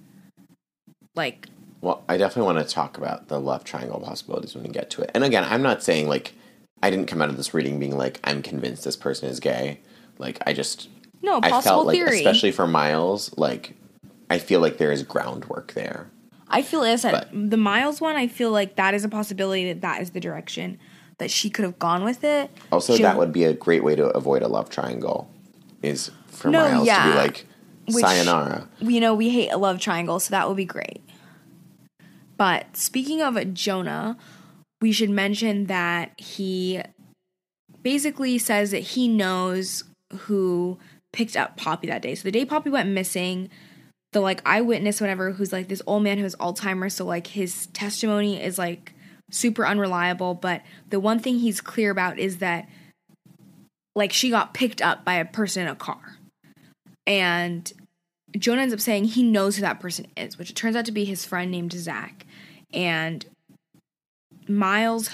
[1.16, 1.48] Like,
[1.80, 5.02] Well, I definitely want to talk about the love triangle possibilities when we get to
[5.02, 5.10] it.
[5.14, 6.32] And again, I'm not saying like
[6.80, 9.80] I didn't come out of this reading being like I'm convinced this person is gay.
[10.18, 10.88] Like I just
[11.22, 12.18] no, I possible felt like theory.
[12.18, 13.74] especially for Miles, like
[14.30, 16.08] I feel like there is groundwork there.
[16.54, 19.80] I feel as But- the Miles one, I feel like that is a possibility that
[19.82, 20.78] that is the direction
[21.18, 22.50] that she could have gone with it.
[22.72, 25.28] Also, She- that would be a great way to avoid a love triangle.
[25.82, 27.46] Is for No, Miles to be like
[27.86, 28.68] Which- sayonara.
[28.80, 31.02] you know, we hate a love triangle, so that would be great.
[32.36, 34.16] But speaking of Jonah,
[34.80, 36.80] we should mention that he
[37.82, 40.78] basically says that he knows who
[41.12, 42.14] picked up Poppy that day.
[42.14, 43.50] So the day Poppy went missing,
[44.14, 47.66] the like eyewitness, whatever, who's like this old man who has Alzheimer's, so like his
[47.66, 48.94] testimony is like
[49.30, 50.34] super unreliable.
[50.34, 52.68] But the one thing he's clear about is that
[53.94, 56.16] like she got picked up by a person in a car.
[57.06, 57.70] And
[58.38, 60.92] Jonah ends up saying he knows who that person is, which it turns out to
[60.92, 62.24] be his friend named Zach.
[62.72, 63.26] And
[64.48, 65.10] Miles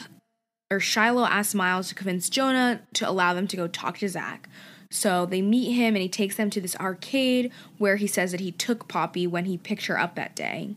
[0.71, 4.49] or Shiloh asks Miles to convince Jonah to allow them to go talk to Zach.
[4.91, 8.41] So they meet him and he takes them to this arcade where he says that
[8.41, 10.75] he took Poppy when he picked her up that day.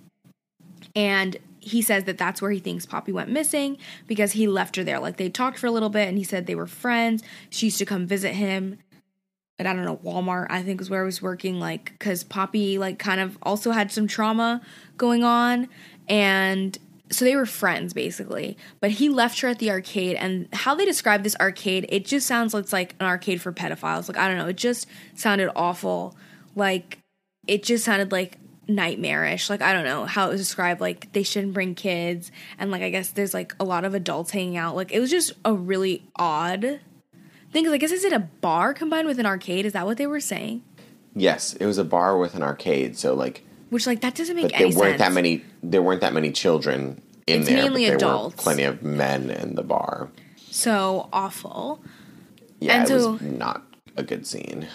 [0.95, 4.83] And he says that that's where he thinks Poppy went missing because he left her
[4.83, 4.99] there.
[4.99, 7.23] Like they talked for a little bit and he said they were friends.
[7.49, 8.79] She used to come visit him
[9.59, 12.77] at I don't know Walmart I think was where I was working like cuz Poppy
[12.77, 14.61] like kind of also had some trauma
[14.97, 15.69] going on
[16.09, 16.77] and
[17.11, 18.57] so they were friends basically.
[18.79, 22.27] But he left her at the arcade and how they describe this arcade it just
[22.27, 24.07] sounds like it's like an arcade for pedophiles.
[24.07, 26.15] Like I don't know it just sounded awful.
[26.55, 26.99] Like
[27.47, 28.37] it just sounded like
[28.67, 29.49] nightmarish.
[29.49, 32.81] Like I don't know how it was described like they shouldn't bring kids and like
[32.81, 34.75] I guess there's like a lot of adults hanging out.
[34.75, 36.79] Like it was just a really odd
[37.51, 39.65] thing I guess is it a bar combined with an arcade?
[39.65, 40.63] Is that what they were saying?
[41.15, 44.43] Yes, it was a bar with an arcade, so like Which like that doesn't make
[44.51, 45.09] but any there weren't sense.
[45.09, 48.35] that many there weren't that many children in It's there, mainly but there adults.
[48.37, 50.09] were plenty of men in the bar.
[50.51, 51.83] So awful.
[52.59, 53.63] Yeah, And it so- was not
[53.97, 54.67] a good scene.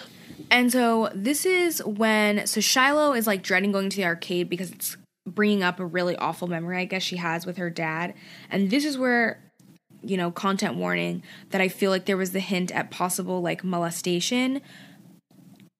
[0.51, 4.71] And so this is when so Shiloh is like dreading going to the arcade because
[4.71, 8.13] it's bringing up a really awful memory I guess she has with her dad.
[8.49, 9.43] And this is where
[10.01, 13.63] you know, content warning that I feel like there was the hint at possible like
[13.65, 14.61] molestation.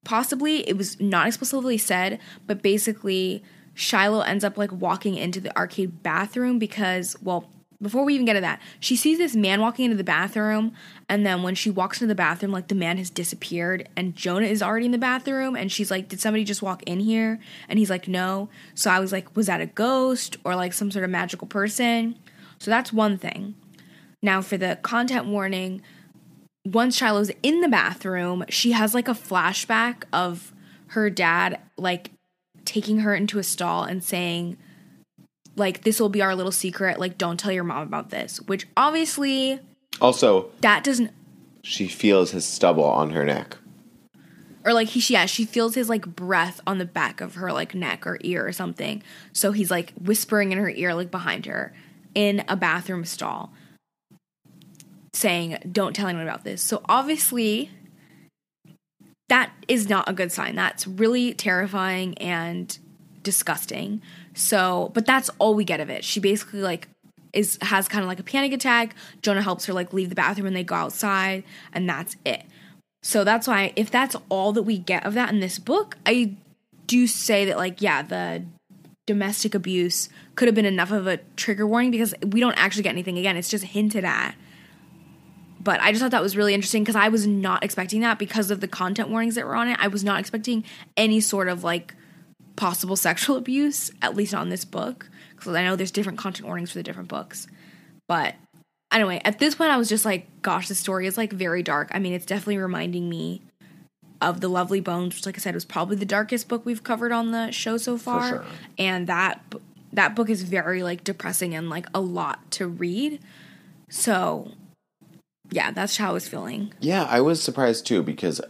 [0.10, 2.17] Possibly it was not explicitly said,
[2.48, 3.43] but basically
[3.76, 7.48] Shiloh ends up like walking into the arcade bathroom because, well,
[7.80, 10.74] before we even get to that, she sees this man walking into the bathroom,
[11.08, 14.48] and then when she walks into the bathroom, like the man has disappeared, and Jonah
[14.48, 17.39] is already in the bathroom, and she's like, Did somebody just walk in here?
[17.69, 18.50] And he's like, No.
[18.74, 22.17] So I was like, Was that a ghost or like some sort of magical person?
[22.58, 23.54] So that's one thing.
[24.24, 25.84] Now, for the content warning,
[26.65, 30.54] once Shiloh's in the bathroom, she has like a flashback of
[30.88, 32.12] her dad like
[32.65, 34.58] taking her into a stall and saying,
[35.56, 37.00] like, this will be our little secret.
[37.00, 38.39] Like, don't tell your mom about this.
[38.41, 39.60] Which obviously,
[40.00, 41.12] Also, that doesn't,
[41.63, 43.58] she feels his stubble on her neck.
[44.65, 47.74] or like, he, yeah, she feels his like breath on the back of her like
[47.76, 49.02] neck or ear or something.
[49.34, 51.74] So he's like whispering in her ear, like behind her
[52.15, 53.52] in a bathroom stall.
[55.13, 56.62] Saying, don't tell anyone about this.
[56.62, 57.72] So obviously,
[59.30, 60.56] that is not a good sign.
[60.56, 62.78] That's really terrifying and
[63.24, 64.02] disgusting.
[64.34, 66.04] So, but that's all we get of it.
[66.04, 66.88] She basically like
[67.32, 68.95] is has kind of like a panic attack.
[69.22, 71.43] Jonah helps her like leave the bathroom and they go outside
[71.74, 72.43] and that's it.
[73.02, 76.36] So that's why if that's all that we get of that in this book, I
[76.88, 78.43] do say that like yeah, the
[79.06, 82.91] domestic abuse could have been enough of a trigger warning because we don't actually get
[82.91, 83.38] anything again.
[83.38, 84.36] It's just hinted at.
[85.70, 88.50] But I just thought that was really interesting because I was not expecting that because
[88.50, 89.78] of the content warnings that were on it.
[89.80, 90.64] I was not expecting
[90.98, 91.94] any sort of like
[92.56, 95.12] possible sexual abuse, at least on this book.
[95.36, 97.46] Because I know there's different content warnings for the different books.
[98.08, 98.34] But
[98.92, 101.90] anyway, at this point, I was just like, gosh, the story is like very dark.
[101.94, 103.44] I mean, it's definitely reminding me
[104.22, 107.12] of The Lovely Bones, which, like I said, was probably the darkest book we've covered
[107.12, 108.28] on the show so far.
[108.28, 108.46] sure.
[108.80, 109.40] And that
[109.94, 113.20] that book is very like depressing and like a lot to read.
[113.88, 114.54] So,
[115.52, 116.74] yeah, that's how I was feeling.
[116.80, 118.42] Yeah, I was surprised too because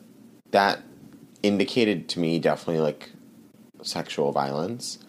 [0.51, 0.81] that
[1.43, 3.11] indicated to me definitely like
[3.81, 4.99] sexual violence.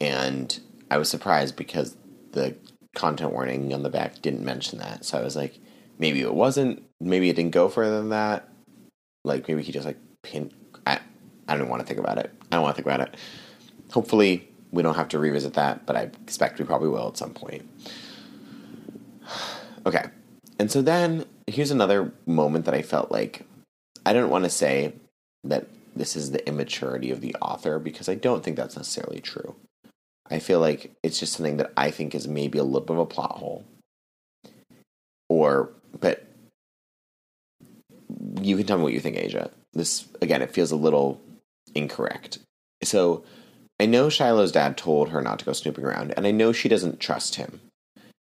[0.00, 0.58] And
[0.90, 1.96] I was surprised because
[2.32, 2.56] the
[2.94, 5.04] content warning on the back didn't mention that.
[5.04, 5.58] So I was like,
[5.98, 8.48] maybe it wasn't, maybe it didn't go further than that.
[9.24, 10.52] Like maybe he just like pin
[10.86, 11.00] I
[11.48, 12.32] I don't want to think about it.
[12.50, 13.16] I don't want to think about it.
[13.90, 17.34] Hopefully we don't have to revisit that, but I expect we probably will at some
[17.34, 17.68] point.
[19.86, 20.04] Okay.
[20.58, 23.46] And so then here's another moment that I felt like
[24.04, 24.94] I don't want to say
[25.44, 29.54] that this is the immaturity of the author because I don't think that's necessarily true.
[30.30, 33.00] I feel like it's just something that I think is maybe a little bit of
[33.00, 33.64] a plot hole.
[35.28, 36.24] Or, but
[38.40, 39.50] you can tell me what you think, Asia.
[39.72, 41.20] This, again, it feels a little
[41.74, 42.38] incorrect.
[42.82, 43.24] So
[43.80, 46.68] I know Shiloh's dad told her not to go snooping around, and I know she
[46.68, 47.60] doesn't trust him.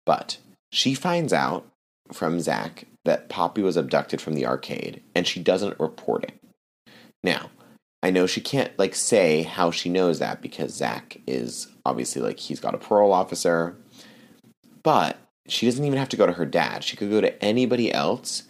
[0.05, 0.37] But
[0.71, 1.65] she finds out
[2.13, 6.33] from Zach that Poppy was abducted from the arcade, and she doesn't report it.
[7.23, 7.49] Now,
[8.03, 12.39] I know she can't like say how she knows that because Zach is obviously like
[12.39, 13.75] he's got a parole officer,
[14.83, 16.83] but she doesn't even have to go to her dad.
[16.83, 18.43] She could go to anybody else,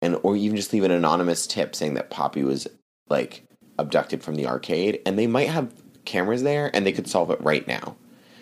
[0.00, 2.66] and or even just leave an anonymous tip saying that Poppy was
[3.08, 3.44] like
[3.78, 5.74] abducted from the arcade, and they might have
[6.04, 7.96] cameras there, and they could solve it right now.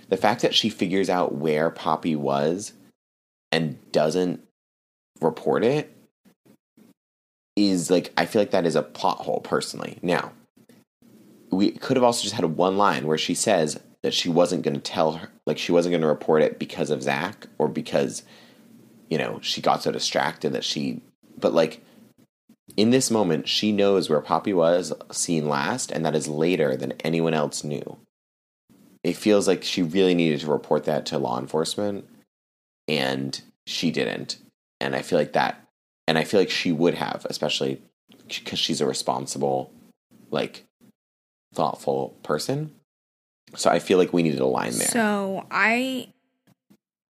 [0.08, 2.74] The fact that she figures out where Poppy was
[3.50, 4.42] and doesn't
[5.22, 5.94] report it
[7.56, 9.98] is like I feel like that is a plot hole personally.
[10.02, 10.32] Now,
[11.50, 14.74] we could have also just had one line where she says that she wasn't going
[14.74, 18.22] to tell her, like she wasn't going to report it because of Zach or because,
[19.11, 21.02] you know, she got so distracted that she,
[21.38, 21.82] but like
[22.76, 26.92] in this moment, she knows where Poppy was seen last, and that is later than
[27.00, 27.98] anyone else knew.
[29.04, 32.08] It feels like she really needed to report that to law enforcement,
[32.88, 34.38] and she didn't.
[34.82, 35.64] And I feel like that,
[36.08, 37.80] and I feel like she would have, especially
[38.26, 39.72] because she's a responsible,
[40.30, 40.64] like,
[41.54, 42.72] thoughtful person.
[43.54, 44.88] So I feel like we needed a line there.
[44.88, 46.08] So I,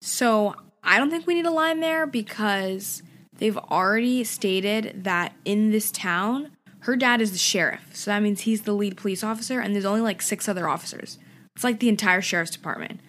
[0.01, 3.03] so I don't think we need a line there because
[3.37, 7.91] they've already stated that in this town, her dad is the sheriff.
[7.93, 11.19] So that means he's the lead police officer, and there's only like six other officers.
[11.55, 12.99] It's like the entire sheriff's department.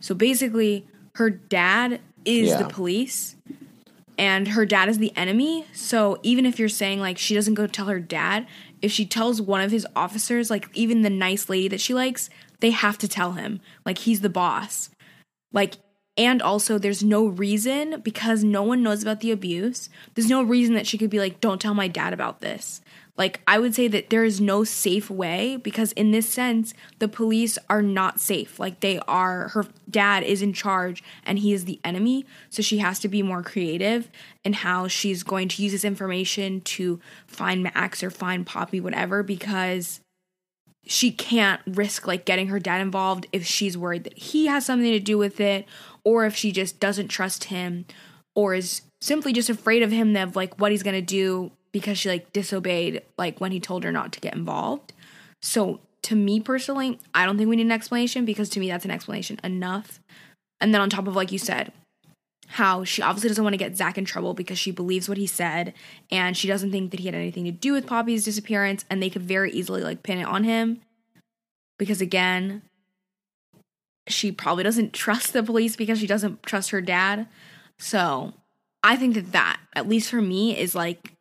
[0.00, 2.58] So basically, her dad is Yeah.
[2.62, 3.36] the police,
[4.22, 5.66] and her dad is the enemy.
[5.72, 8.46] So even if you're saying like she doesn't go tell her dad,
[8.80, 12.30] if she tells one of his officers, like even the nice lady that she likes,
[12.60, 13.60] they have to tell him.
[13.84, 14.90] Like he's the boss.
[15.52, 15.74] Like
[16.16, 19.90] and also there's no reason because no one knows about the abuse.
[20.14, 22.80] There's no reason that she could be like don't tell my dad about this.
[23.16, 27.08] Like I would say that there is no safe way because in this sense the
[27.08, 28.58] police are not safe.
[28.58, 32.78] Like they are her dad is in charge and he is the enemy, so she
[32.78, 34.10] has to be more creative
[34.44, 39.22] in how she's going to use this information to find Max or find Poppy whatever
[39.22, 40.00] because
[40.84, 44.90] she can't risk like getting her dad involved if she's worried that he has something
[44.90, 45.66] to do with it
[46.02, 47.84] or if she just doesn't trust him
[48.34, 51.98] or is simply just afraid of him of like what he's going to do because
[51.98, 54.92] she like disobeyed like when he told her not to get involved.
[55.40, 58.84] So to me personally, I don't think we need an explanation because to me that's
[58.84, 60.00] an explanation enough.
[60.60, 61.72] And then on top of like you said,
[62.48, 65.26] how she obviously doesn't want to get Zach in trouble because she believes what he
[65.26, 65.72] said
[66.10, 69.08] and she doesn't think that he had anything to do with Poppy's disappearance and they
[69.08, 70.82] could very easily like pin it on him.
[71.78, 72.62] Because again,
[74.06, 77.26] she probably doesn't trust the police because she doesn't trust her dad.
[77.78, 78.34] So
[78.82, 81.11] I think that that, at least for me, is like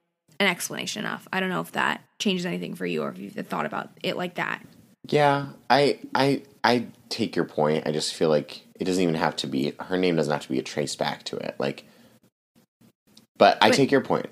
[0.41, 1.27] an explanation enough.
[1.31, 4.17] I don't know if that changes anything for you or if you've thought about it
[4.17, 4.65] like that.
[5.07, 7.87] Yeah, I I I take your point.
[7.87, 10.49] I just feel like it doesn't even have to be her name doesn't have to
[10.49, 11.55] be traced back to it.
[11.59, 11.85] Like
[13.37, 14.27] but I take your point.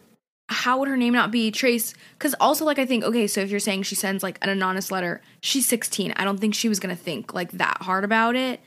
[0.50, 1.94] how would her name not be Trace?
[2.14, 4.92] Because also, like, I think, okay, so if you're saying she sends like an anonymous
[4.92, 6.14] letter, she's 16.
[6.16, 8.60] I don't think she was gonna think like that hard about it.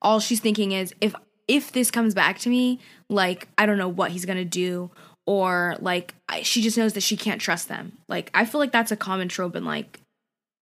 [0.00, 1.14] All she's thinking is if
[1.48, 2.78] if this comes back to me,
[3.08, 4.90] like, I don't know what he's gonna do,
[5.26, 7.98] or like, she just knows that she can't trust them.
[8.08, 10.00] Like, I feel like that's a common trope in like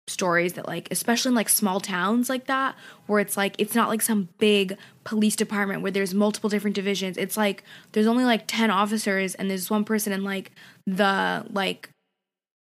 [0.08, 2.74] stories that like especially in like small towns like that
[3.06, 7.18] where it's like it's not like some big police department where there's multiple different divisions
[7.18, 10.50] it's like there's only like 10 officers and there's one person and like
[10.86, 11.90] the like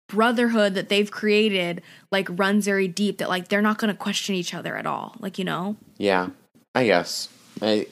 [0.09, 4.35] brotherhood that they've created like runs very deep that like they're not going to question
[4.35, 6.31] each other at all like you know Yeah,
[6.75, 7.29] I guess.
[7.63, 7.87] I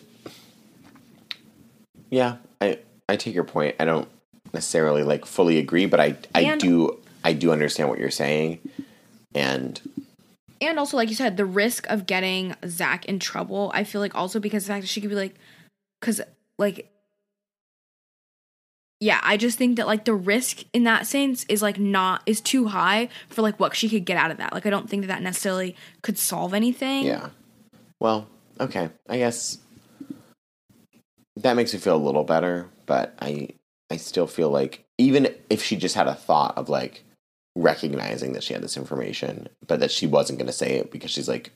[2.10, 2.36] Yeah,
[3.08, 3.76] I take your point.
[3.80, 4.08] I don't
[4.52, 8.60] necessarily like fully agree, but I I And- do I do understand what you're saying,
[9.34, 9.80] and
[10.60, 14.14] And also, like you said, the risk of getting Zach in trouble, I feel like
[14.14, 15.36] also because the fact that she could be like,
[16.00, 16.20] because,
[16.58, 16.90] like,
[19.00, 22.40] yeah, I just think that, like, the risk in that sense is, like, not, is
[22.40, 24.52] too high for, like, what she could get out of that.
[24.52, 27.06] Like, I don't think that that necessarily could solve anything.
[27.06, 27.28] yeah.
[28.00, 28.26] Well,
[28.58, 29.58] okay, I guess
[31.36, 33.50] that makes me feel a little better, but I
[33.90, 37.04] I still feel like even if she just had a thought of like
[37.54, 41.10] recognizing that she had this information, but that she wasn't going to say it because
[41.10, 41.52] she's like,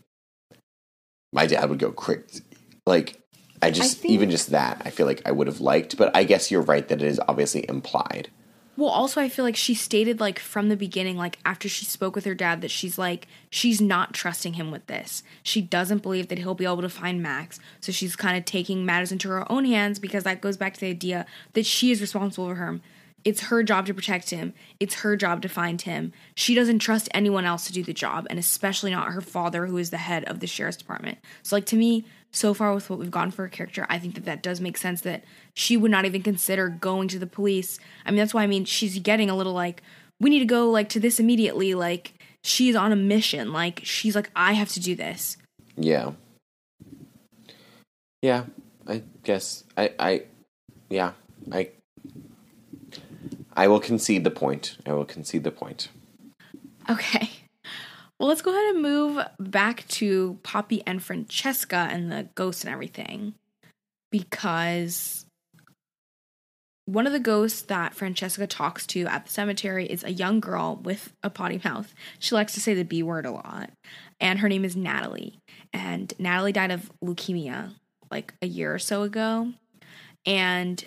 [1.32, 2.42] my dad would go crazy.
[2.86, 3.18] Like,
[3.60, 6.24] I just think- even just that I feel like I would have liked, but I
[6.24, 8.30] guess you're right that it is obviously implied.
[8.74, 12.14] Well, also, I feel like she stated, like, from the beginning, like, after she spoke
[12.14, 15.22] with her dad, that she's like, she's not trusting him with this.
[15.42, 17.60] She doesn't believe that he'll be able to find Max.
[17.80, 20.80] So she's kind of taking matters into her own hands because that goes back to
[20.80, 22.80] the idea that she is responsible for him.
[23.24, 26.12] It's her job to protect him, it's her job to find him.
[26.34, 29.76] She doesn't trust anyone else to do the job, and especially not her father, who
[29.76, 31.18] is the head of the sheriff's department.
[31.42, 34.14] So, like, to me, so far with what we've gone for a character, I think
[34.14, 35.22] that that does make sense that
[35.54, 37.78] she would not even consider going to the police.
[38.06, 39.82] I mean, that's why I mean she's getting a little like
[40.18, 41.74] we need to go like to this immediately.
[41.74, 43.52] Like she's on a mission.
[43.52, 45.36] Like she's like I have to do this.
[45.76, 46.12] Yeah.
[48.22, 48.44] Yeah,
[48.86, 50.22] I guess I I
[50.88, 51.12] yeah,
[51.50, 51.70] I
[53.54, 54.78] I will concede the point.
[54.86, 55.88] I will concede the point.
[56.88, 57.30] Okay.
[58.22, 62.72] Well, let's go ahead and move back to Poppy and Francesca and the ghost and
[62.72, 63.34] everything.
[64.12, 65.26] Because
[66.84, 70.78] one of the ghosts that Francesca talks to at the cemetery is a young girl
[70.84, 71.92] with a potty mouth.
[72.20, 73.70] She likes to say the B word a lot.
[74.20, 75.40] And her name is Natalie.
[75.72, 77.74] And Natalie died of leukemia
[78.08, 79.52] like a year or so ago.
[80.24, 80.84] And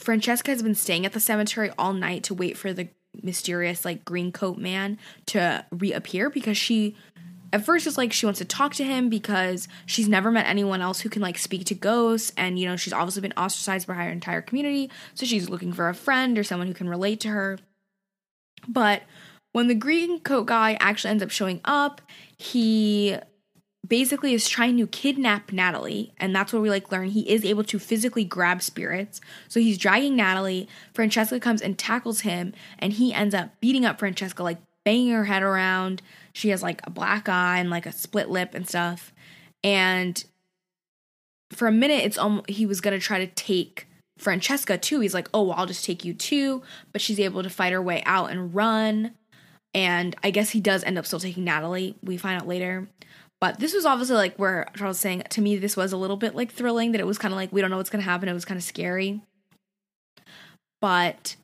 [0.00, 2.88] Francesca has been staying at the cemetery all night to wait for the
[3.22, 6.96] mysterious like green coat man to reappear because she
[7.52, 10.80] at first it's like she wants to talk to him because she's never met anyone
[10.80, 13.94] else who can like speak to ghosts and you know she's obviously been ostracized by
[13.94, 17.28] her entire community so she's looking for a friend or someone who can relate to
[17.28, 17.58] her.
[18.66, 19.02] But
[19.52, 22.00] when the green coat guy actually ends up showing up
[22.36, 23.16] he
[23.86, 27.64] basically is trying to kidnap Natalie, and that's where we like learn he is able
[27.64, 29.20] to physically grab spirits.
[29.48, 30.68] So he's dragging Natalie.
[30.92, 35.24] Francesca comes and tackles him, and he ends up beating up Francesca, like banging her
[35.24, 36.02] head around.
[36.32, 39.12] She has like a black eye and like a split lip and stuff.
[39.62, 40.24] And
[41.52, 43.86] for a minute, it's almost he was gonna try to take
[44.18, 45.00] Francesca too.
[45.00, 46.62] He's like, "Oh, well, I'll just take you too,"
[46.92, 49.12] but she's able to fight her way out and run.
[49.74, 51.96] And I guess he does end up still taking Natalie.
[52.02, 52.88] We find out later.
[53.44, 56.16] But this was obviously like where Charles was saying to me, this was a little
[56.16, 58.10] bit like thrilling that it was kind of like we don't know what's going to
[58.10, 58.26] happen.
[58.26, 59.20] It was kind of scary.
[60.80, 61.36] But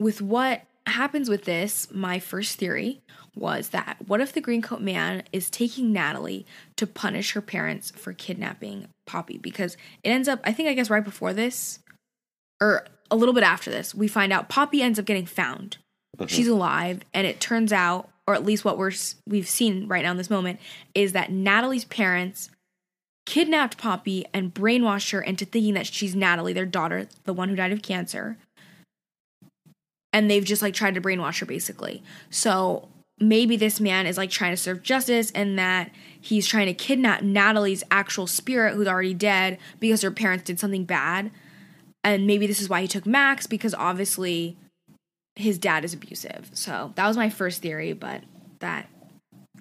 [0.00, 3.02] with what happens with this, my first theory
[3.34, 6.46] was that what if the green coat man is taking Natalie
[6.76, 9.36] to punish her parents for kidnapping Poppy?
[9.36, 11.80] Because it ends up, I think, I guess, right before this,
[12.58, 15.76] or a little bit after this, we find out Poppy ends up getting found.
[16.16, 16.28] Mm-hmm.
[16.28, 18.92] She's alive, and it turns out, or at least what we're
[19.26, 20.60] we've seen right now in this moment,
[20.94, 22.50] is that Natalie's parents
[23.26, 27.56] kidnapped Poppy and brainwashed her into thinking that she's Natalie, their daughter, the one who
[27.56, 28.38] died of cancer.
[30.12, 32.02] And they've just like tried to brainwash her basically.
[32.30, 36.74] So maybe this man is like trying to serve justice and that he's trying to
[36.74, 41.30] kidnap Natalie's actual spirit who's already dead because her parents did something bad.
[42.04, 44.56] And maybe this is why he took Max because obviously
[45.36, 46.50] his dad is abusive.
[46.54, 48.22] So that was my first theory, but
[48.60, 48.88] that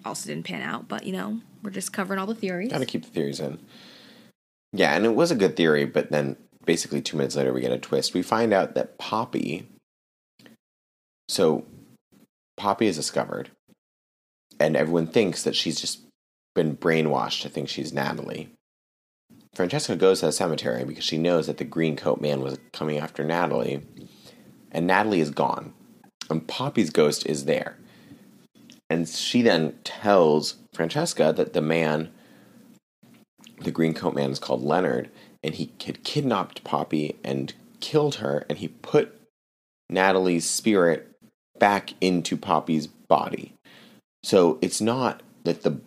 [0.04, 0.88] also didn't pan out.
[0.88, 2.72] But you know, we're just covering all the theories.
[2.72, 3.60] Gotta keep the theories in.
[4.74, 7.72] Yeah, and it was a good theory, but then basically two minutes later we get
[7.72, 8.14] a twist.
[8.14, 9.68] We find out that Poppy.
[11.28, 11.66] So,
[12.58, 13.52] Poppy is discovered,
[14.60, 16.02] and everyone thinks that she's just
[16.54, 18.50] been brainwashed to think she's Natalie.
[19.54, 22.98] Francesca goes to the cemetery because she knows that the green coat man was coming
[22.98, 23.82] after Natalie,
[24.76, 25.74] and Natalie is gone,
[26.30, 27.78] and Poppy's ghost is there.
[28.90, 32.12] And she then tells Francesca that the man,
[33.62, 35.10] the green coat man, is called Leonard,
[35.42, 39.18] and he had kidnapped Poppy and killed her, and he put
[39.90, 41.10] Natalie's spirit
[41.58, 43.54] back into Poppy's body.
[44.24, 45.80] So it's not that the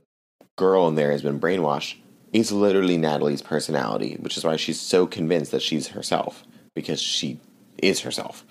[0.57, 1.97] girl in there has been brainwashed,
[2.33, 7.39] it's literally Natalie's personality, which is why she's so convinced that she's herself, because she
[7.83, 8.47] is herself.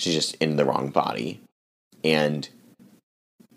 [0.00, 1.42] She's just in the wrong body.
[2.02, 2.48] And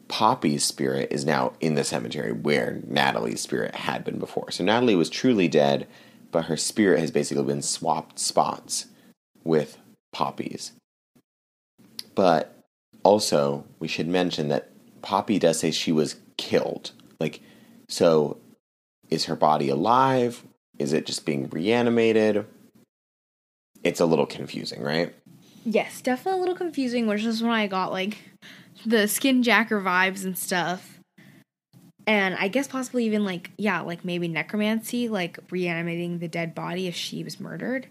[0.09, 4.51] Poppy's spirit is now in the cemetery where Natalie's spirit had been before.
[4.51, 5.87] So Natalie was truly dead,
[6.31, 8.87] but her spirit has basically been swapped spots
[9.45, 9.77] with
[10.11, 10.73] Poppy's.
[12.13, 12.53] But
[13.03, 14.69] also, we should mention that
[15.01, 16.91] Poppy does say she was killed.
[17.21, 17.41] Like,
[17.87, 18.35] so
[19.09, 20.43] is her body alive?
[20.77, 22.45] Is it just being reanimated?
[23.81, 25.15] It's a little confusing, right?
[25.65, 28.17] Yes, definitely a little confusing, which is when I got like
[28.85, 30.99] the skin jacker vibes and stuff.
[32.05, 36.87] And I guess possibly even like, yeah, like maybe necromancy, like reanimating the dead body
[36.87, 37.87] if she was murdered.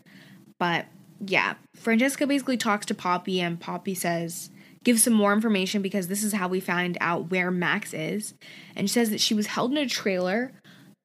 [0.59, 0.87] But
[1.27, 4.51] yeah, Francesca basically talks to Poppy, and Poppy says,
[4.85, 8.35] Give some more information because this is how we find out where Max is.
[8.75, 10.53] And she says that she was held in a trailer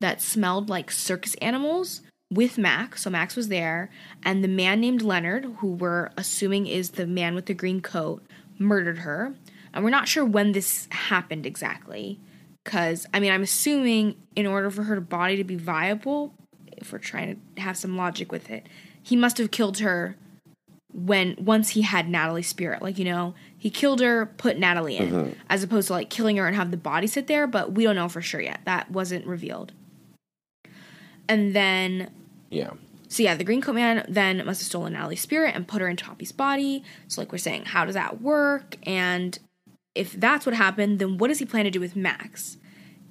[0.02, 2.02] that smelled like circus animals
[2.32, 3.04] with Max.
[3.04, 3.90] So Max was there,
[4.24, 8.24] and the man named Leonard, who we're assuming is the man with the green coat,
[8.60, 9.34] murdered her.
[9.74, 12.20] And we're not sure when this happened exactly.
[12.64, 16.34] Because, I mean, I'm assuming in order for her body to be viable,
[16.76, 18.68] if we're trying to have some logic with it,
[19.02, 20.18] he must have killed her
[20.92, 22.82] when once he had Natalie's spirit.
[22.82, 25.40] Like, you know, he killed her, put Natalie in, mm-hmm.
[25.50, 27.96] as opposed to like killing her and have the body sit there, but we don't
[27.96, 28.62] know for sure yet.
[28.66, 29.72] That wasn't revealed.
[31.30, 32.10] And then
[32.50, 32.72] Yeah.
[33.08, 35.88] so yeah, the green coat man then must have stolen Natalie's spirit and put her
[35.88, 36.84] into Poppy's body.
[37.08, 38.78] So like we're saying, how does that work?
[38.84, 39.38] And
[39.96, 42.58] if that's what happened, then what does he plan to do with Max?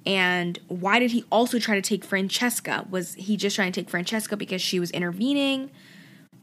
[0.05, 2.87] And why did he also try to take Francesca?
[2.89, 5.69] Was he just trying to take Francesca because she was intervening?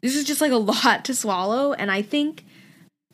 [0.03, 2.45] This is just like a lot to swallow, and I think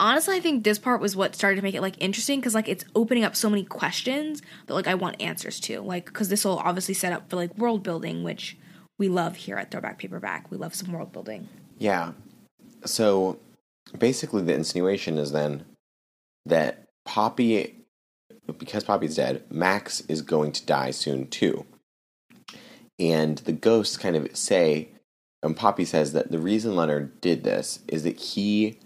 [0.00, 2.68] honestly, I think this part was what started to make it like interesting because like
[2.68, 6.44] it's opening up so many questions that like I want answers to, like because this
[6.44, 8.56] will obviously set up for like world building, which
[8.98, 10.50] we love here at Throwback Paperback.
[10.50, 11.48] We love some world building.
[11.78, 12.12] Yeah.
[12.84, 13.38] So
[13.96, 15.64] basically, the insinuation is then
[16.46, 17.76] that Poppy,
[18.58, 21.66] because Poppy's dead, Max is going to die soon too.
[22.98, 24.88] And the ghosts kind of say,
[25.42, 28.78] and Poppy says that the reason Leonard did this is that he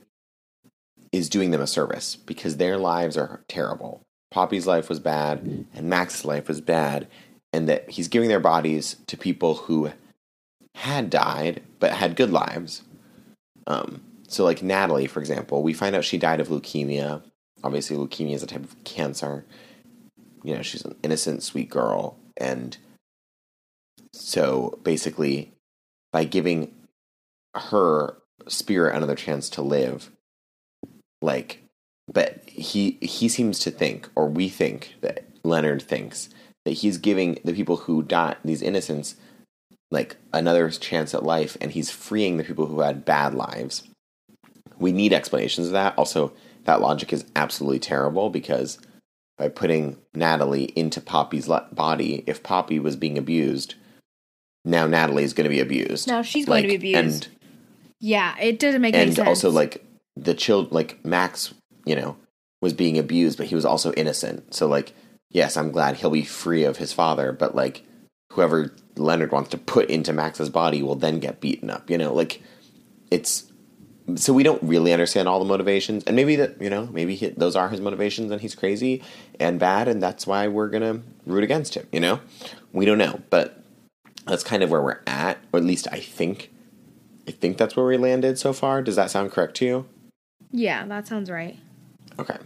[1.17, 4.03] is doing them a service because their lives are terrible.
[4.31, 7.07] Poppy's life was bad, and Max's life was bad,
[7.53, 9.93] and that he's giving their bodies to people who
[10.75, 12.83] had died but had good lives.
[13.67, 17.23] Um, so, like Natalie, for example, we find out she died of leukemia.
[17.63, 19.45] Obviously, leukemia is a type of cancer.
[20.43, 22.19] You know, she's an innocent, sweet girl.
[22.37, 22.77] And
[24.13, 25.53] so, basically,
[26.13, 26.75] by giving
[27.55, 28.17] her
[28.49, 30.11] spirit another chance to live,
[31.25, 31.63] like,
[32.13, 36.29] but he he seems to think, or we think that Leonard thinks
[36.65, 39.17] that he's giving the people who died, these innocents,
[39.91, 43.83] like another chance at life and he's freeing the people who had bad lives.
[44.79, 45.97] We need explanations of that.
[45.99, 46.33] Also,
[46.65, 48.79] that logic is absolutely terrible because
[49.37, 53.75] by putting Natalie into Poppy's body, if Poppy was being abused,
[54.65, 56.09] now Natalie is going to be abused.
[56.09, 57.27] Now she's going to be abused.
[57.27, 57.29] And
[58.01, 59.29] Yeah, it doesn't make any and sense.
[59.29, 59.84] also like
[60.17, 61.55] the child like Max,
[61.85, 62.17] you know,
[62.61, 64.55] was being abused, but he was also innocent.
[64.55, 64.95] So like,
[65.31, 67.85] yes, I'm glad he'll be free of his father, but like
[68.33, 71.91] whoever Leonard wants to put into Max's body will then get beaten up.
[71.91, 72.43] You know, like
[73.11, 73.51] it's
[74.17, 77.29] so we don't really understand all the motivations, and maybe that you know maybe he,
[77.29, 79.03] those are his motivations, and he's crazy
[79.41, 81.87] and bad, and that's why we're gonna root against him.
[81.93, 82.21] You know,
[82.73, 83.63] we don't know, but
[84.27, 86.51] that's kind of where we're at, or at least I think.
[87.27, 88.83] I think that's where we landed so far.
[88.83, 89.87] Does that sound correct to you?
[90.55, 91.59] Yeah, that sounds right.
[92.17, 92.37] Okay.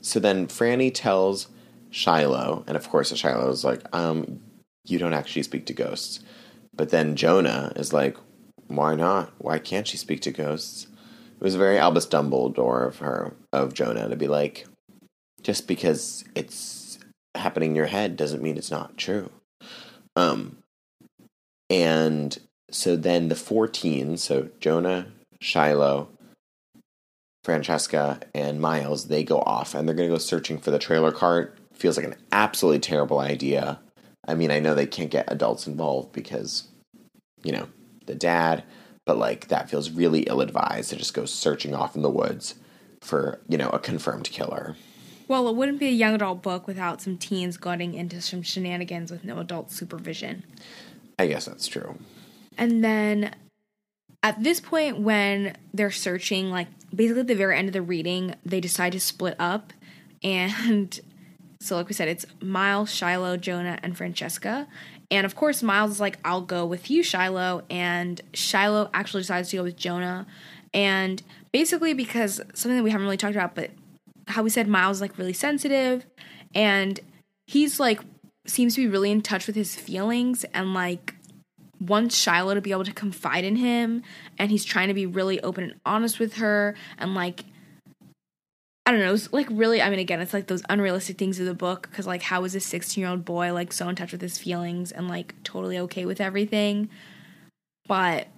[0.00, 1.46] So then Franny tells
[1.90, 4.40] Shiloh, and of course Shiloh is like, um,
[4.84, 6.18] you don't actually speak to ghosts.
[6.74, 8.16] But then Jonah is like,
[8.66, 9.32] why not?
[9.38, 10.88] Why can't she speak to ghosts?
[11.36, 14.66] It was very Albus Dumbledore of her, of Jonah, to be like,
[15.42, 16.98] just because it's
[17.36, 19.30] happening in your head doesn't mean it's not true.
[20.16, 20.58] Um,
[21.70, 22.36] and
[22.70, 25.06] so then the four teens, so Jonah,
[25.40, 26.08] Shiloh,
[27.44, 31.12] Francesca and Miles, they go off and they're going to go searching for the trailer
[31.12, 31.58] cart.
[31.74, 33.78] Feels like an absolutely terrible idea.
[34.26, 36.68] I mean, I know they can't get adults involved because,
[37.42, 37.68] you know,
[38.06, 38.64] the dad,
[39.04, 42.54] but like that feels really ill advised to just go searching off in the woods
[43.02, 44.74] for, you know, a confirmed killer.
[45.28, 49.10] Well, it wouldn't be a young adult book without some teens getting into some shenanigans
[49.10, 50.44] with no adult supervision.
[51.18, 51.98] I guess that's true.
[52.56, 53.34] And then
[54.22, 58.34] at this point, when they're searching, like basically at the very end of the reading,
[58.44, 59.72] they decide to split up.
[60.22, 60.98] And
[61.60, 64.66] so, like we said, it's Miles, Shiloh, Jonah, and Francesca.
[65.10, 67.62] And of course, Miles is like, I'll go with you, Shiloh.
[67.70, 70.26] And Shiloh actually decides to go with Jonah.
[70.72, 71.22] And
[71.52, 73.70] basically, because something that we haven't really talked about, but
[74.26, 76.04] how we said Miles is like really sensitive.
[76.54, 76.98] And
[77.46, 78.00] he's like,
[78.46, 81.13] seems to be really in touch with his feelings and like
[81.88, 84.02] wants Shiloh to be able to confide in him
[84.38, 87.44] and he's trying to be really open and honest with her and like
[88.86, 91.46] I don't know, it's like really I mean again, it's like those unrealistic things of
[91.46, 94.38] the book cuz like how is a 16-year-old boy like so in touch with his
[94.38, 96.90] feelings and like totally okay with everything?
[97.86, 98.28] But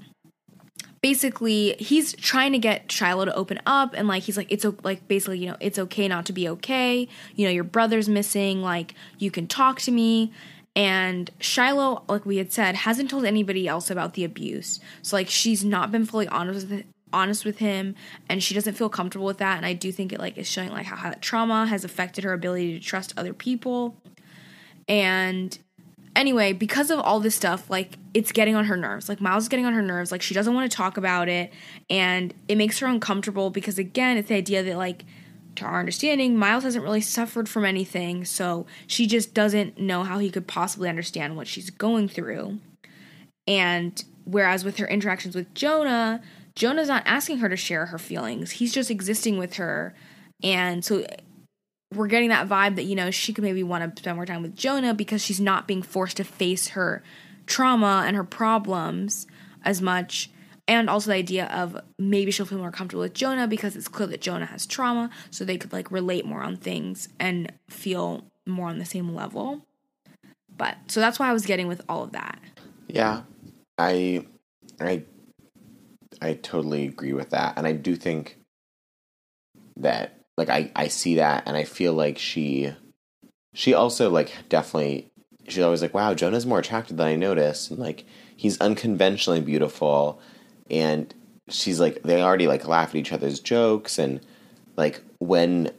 [1.07, 5.07] basically he's trying to get Shiloh to open up and like he's like it's like
[5.07, 8.95] basically you know it's okay not to be okay you know your brother's missing like
[9.19, 10.33] you can talk to me
[10.77, 15.29] and Shiloh like we had said hasn't told anybody else about the abuse so like
[15.29, 17.95] she's not been fully honest with honest with him
[18.29, 20.71] and she doesn't feel comfortable with that and I do think it like is showing
[20.71, 23.97] like how, how that trauma has affected her ability to trust other people
[24.87, 25.59] and
[26.17, 29.09] anyway, because of all this stuff, like it's getting on her nerves.
[29.09, 30.11] Like Miles is getting on her nerves.
[30.11, 31.53] Like she doesn't want to talk about it,
[31.89, 35.05] and it makes her uncomfortable because again, it's the idea that like
[35.57, 40.19] to our understanding, Miles hasn't really suffered from anything, so she just doesn't know how
[40.19, 42.59] he could possibly understand what she's going through.
[43.47, 46.21] And whereas with her interactions with Jonah,
[46.55, 48.53] Jonah's not asking her to share her feelings.
[48.53, 49.95] He's just existing with her.
[50.43, 51.05] And so
[51.95, 54.43] we're getting that vibe that you know she could maybe want to spend more time
[54.43, 57.03] with Jonah because she's not being forced to face her
[57.47, 59.27] trauma and her problems
[59.65, 60.31] as much
[60.69, 64.09] and also the idea of maybe she'll feel more comfortable with Jonah because it's clear
[64.09, 68.69] that Jonah has trauma so they could like relate more on things and feel more
[68.69, 69.65] on the same level.
[70.57, 72.41] But so that's why I was getting with all of that.
[72.89, 73.23] Yeah.
[73.79, 74.27] I
[74.81, 75.05] I
[76.21, 77.57] I totally agree with that.
[77.57, 78.39] And I do think
[79.77, 82.73] that like I I see that and I feel like she
[83.55, 85.11] she also like definitely
[85.47, 87.71] she's always like wow Jonah's more attractive than I noticed.
[87.71, 88.05] And like
[88.35, 90.21] he's unconventionally beautiful
[90.71, 91.13] and
[91.49, 94.21] she's like they already like laugh at each other's jokes and
[94.77, 95.71] like when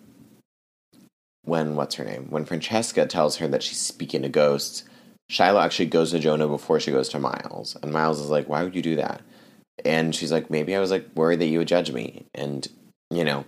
[1.43, 4.83] when what's her name when Francesca tells her that she's speaking to ghosts
[5.29, 8.63] Shiloh actually goes to Jonah before she goes to Miles and Miles is like why
[8.63, 9.21] would you do that
[9.85, 12.67] and she's like maybe I was like worried that you would judge me and
[13.09, 13.45] you know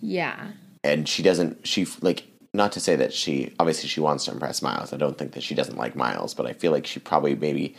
[0.00, 0.52] yeah.
[0.84, 4.62] And she doesn't, she, like, not to say that she, obviously she wants to impress
[4.62, 4.92] Miles.
[4.92, 7.74] I don't think that she doesn't like Miles, but I feel like she probably maybe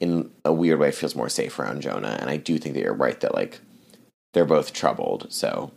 [0.00, 2.16] in a weird way feels more safe around Jonah.
[2.20, 3.60] And I do think that you're right that, like,
[4.34, 5.26] they're both troubled.
[5.30, 5.72] So.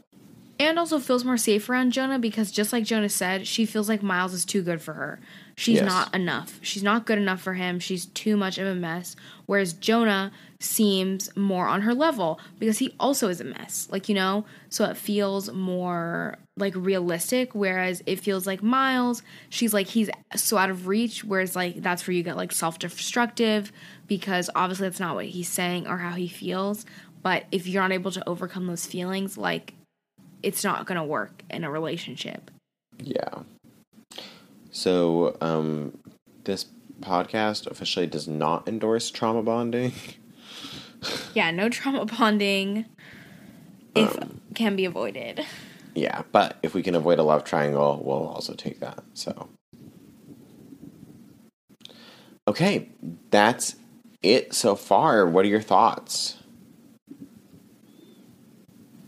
[0.59, 4.03] And also feels more safe around Jonah because just like Jonah said, she feels like
[4.03, 5.21] Miles is too good for her.
[5.55, 5.85] She's yes.
[5.85, 6.59] not enough.
[6.61, 7.79] She's not good enough for him.
[7.79, 9.15] She's too much of a mess.
[9.45, 13.87] Whereas Jonah seems more on her level because he also is a mess.
[13.91, 17.55] Like, you know, so it feels more like realistic.
[17.55, 21.23] Whereas it feels like Miles, she's like, he's so out of reach.
[21.23, 23.71] Whereas, like, that's where you get like self destructive
[24.07, 26.85] because obviously that's not what he's saying or how he feels.
[27.21, 29.73] But if you're not able to overcome those feelings, like,
[30.43, 32.51] it's not going to work in a relationship.
[32.97, 33.43] Yeah.
[34.71, 35.97] So, um,
[36.43, 36.65] this
[37.01, 39.93] podcast officially does not endorse trauma bonding.
[41.33, 42.85] yeah, no trauma bonding
[43.95, 45.45] if um, can be avoided.
[45.95, 49.03] Yeah, but if we can avoid a love triangle, we'll also take that.
[49.13, 49.49] So,
[52.47, 52.89] okay,
[53.31, 53.75] that's
[54.21, 55.25] it so far.
[55.25, 56.35] What are your thoughts?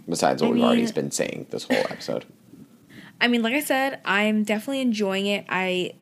[0.10, 2.26] Besides what I we've mean, already been saying this whole episode.
[3.22, 5.46] I mean, like I said, I'm definitely enjoying it.
[5.48, 5.94] I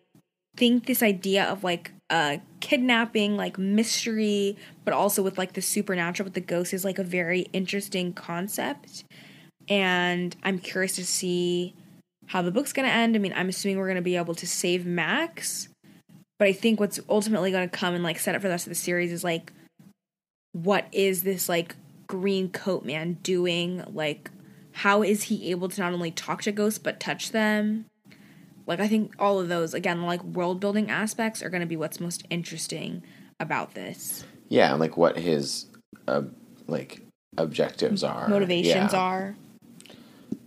[0.56, 6.26] think this idea of like uh kidnapping like mystery but also with like the supernatural
[6.26, 9.04] with the ghost is like a very interesting concept.
[9.68, 11.76] And i'm curious to see
[12.28, 13.16] how the book's going to end.
[13.16, 15.70] I mean i'm assuming we're going to be able to save max
[16.38, 18.66] but i think what's ultimately going to come and like set up for the rest
[18.66, 19.52] of the series is like
[20.54, 21.76] what is this like
[22.08, 23.84] green coat man doing?
[23.94, 24.32] Like
[24.72, 27.86] how is he able to not only talk to ghosts but touch them
[28.70, 31.76] like I think all of those again like world building aspects are going to be
[31.76, 33.04] what's most interesting
[33.40, 34.24] about this.
[34.48, 35.66] Yeah, and like what his
[36.08, 36.22] uh,
[36.68, 37.02] like
[37.38, 39.00] objectives are, motivations yeah.
[39.00, 39.36] are.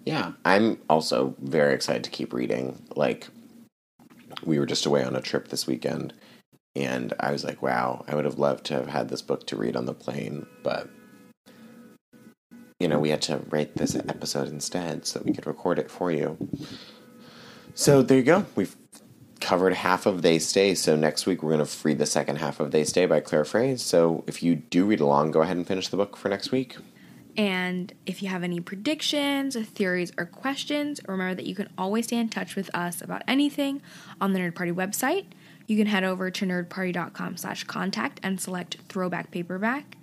[0.07, 2.83] Yeah, I'm also very excited to keep reading.
[2.97, 3.29] Like
[4.45, 6.15] we were just away on a trip this weekend
[6.75, 9.57] and I was like, wow, I would have loved to have had this book to
[9.57, 10.89] read on the plane, but
[12.81, 15.91] you know, we had to write this episode instead so that we could record it
[15.91, 16.37] for you.
[17.75, 18.47] So there you go.
[18.55, 18.77] We've
[19.41, 20.75] covered half of They Stay.
[20.75, 23.45] So next week we're going to free the second half of They Stay by Claire
[23.45, 23.83] Fraise.
[23.83, 26.77] So if you do read along, go ahead and finish the book for next week.
[27.37, 32.19] And if you have any predictions, theories, or questions, remember that you can always stay
[32.19, 33.81] in touch with us about anything
[34.21, 35.27] on the Nerd Party website.
[35.67, 39.97] You can head over to nerdparty.com slash contact and select throwback paperback.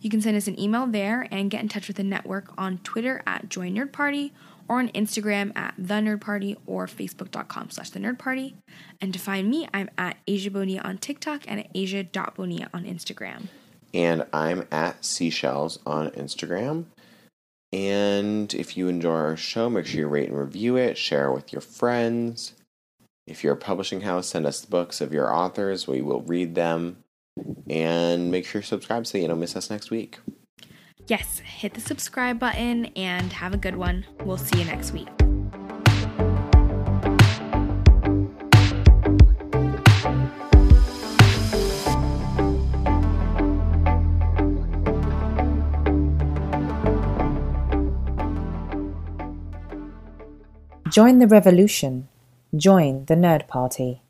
[0.00, 2.78] You can send us an email there and get in touch with the network on
[2.78, 4.32] Twitter at Join Nerd Party
[4.68, 8.56] or on Instagram at the Nerd Party or facebook.com slash the Nerd Party.
[9.00, 13.48] And to find me, I'm at Asia Bonilla on TikTok and at asia.bonilla on Instagram.
[13.94, 16.86] And I'm at Seashells on Instagram.
[17.72, 21.34] And if you enjoy our show, make sure you rate and review it, share it
[21.34, 22.52] with your friends.
[23.26, 25.88] If you're a publishing house, send us the books of your authors.
[25.88, 26.98] We will read them.
[27.68, 30.18] And make sure you subscribe so you don't miss us next week.
[31.08, 34.06] Yes, hit the subscribe button and have a good one.
[34.24, 35.08] We'll see you next week.
[50.90, 52.08] Join the revolution.
[52.56, 54.02] Join the Nerd Party.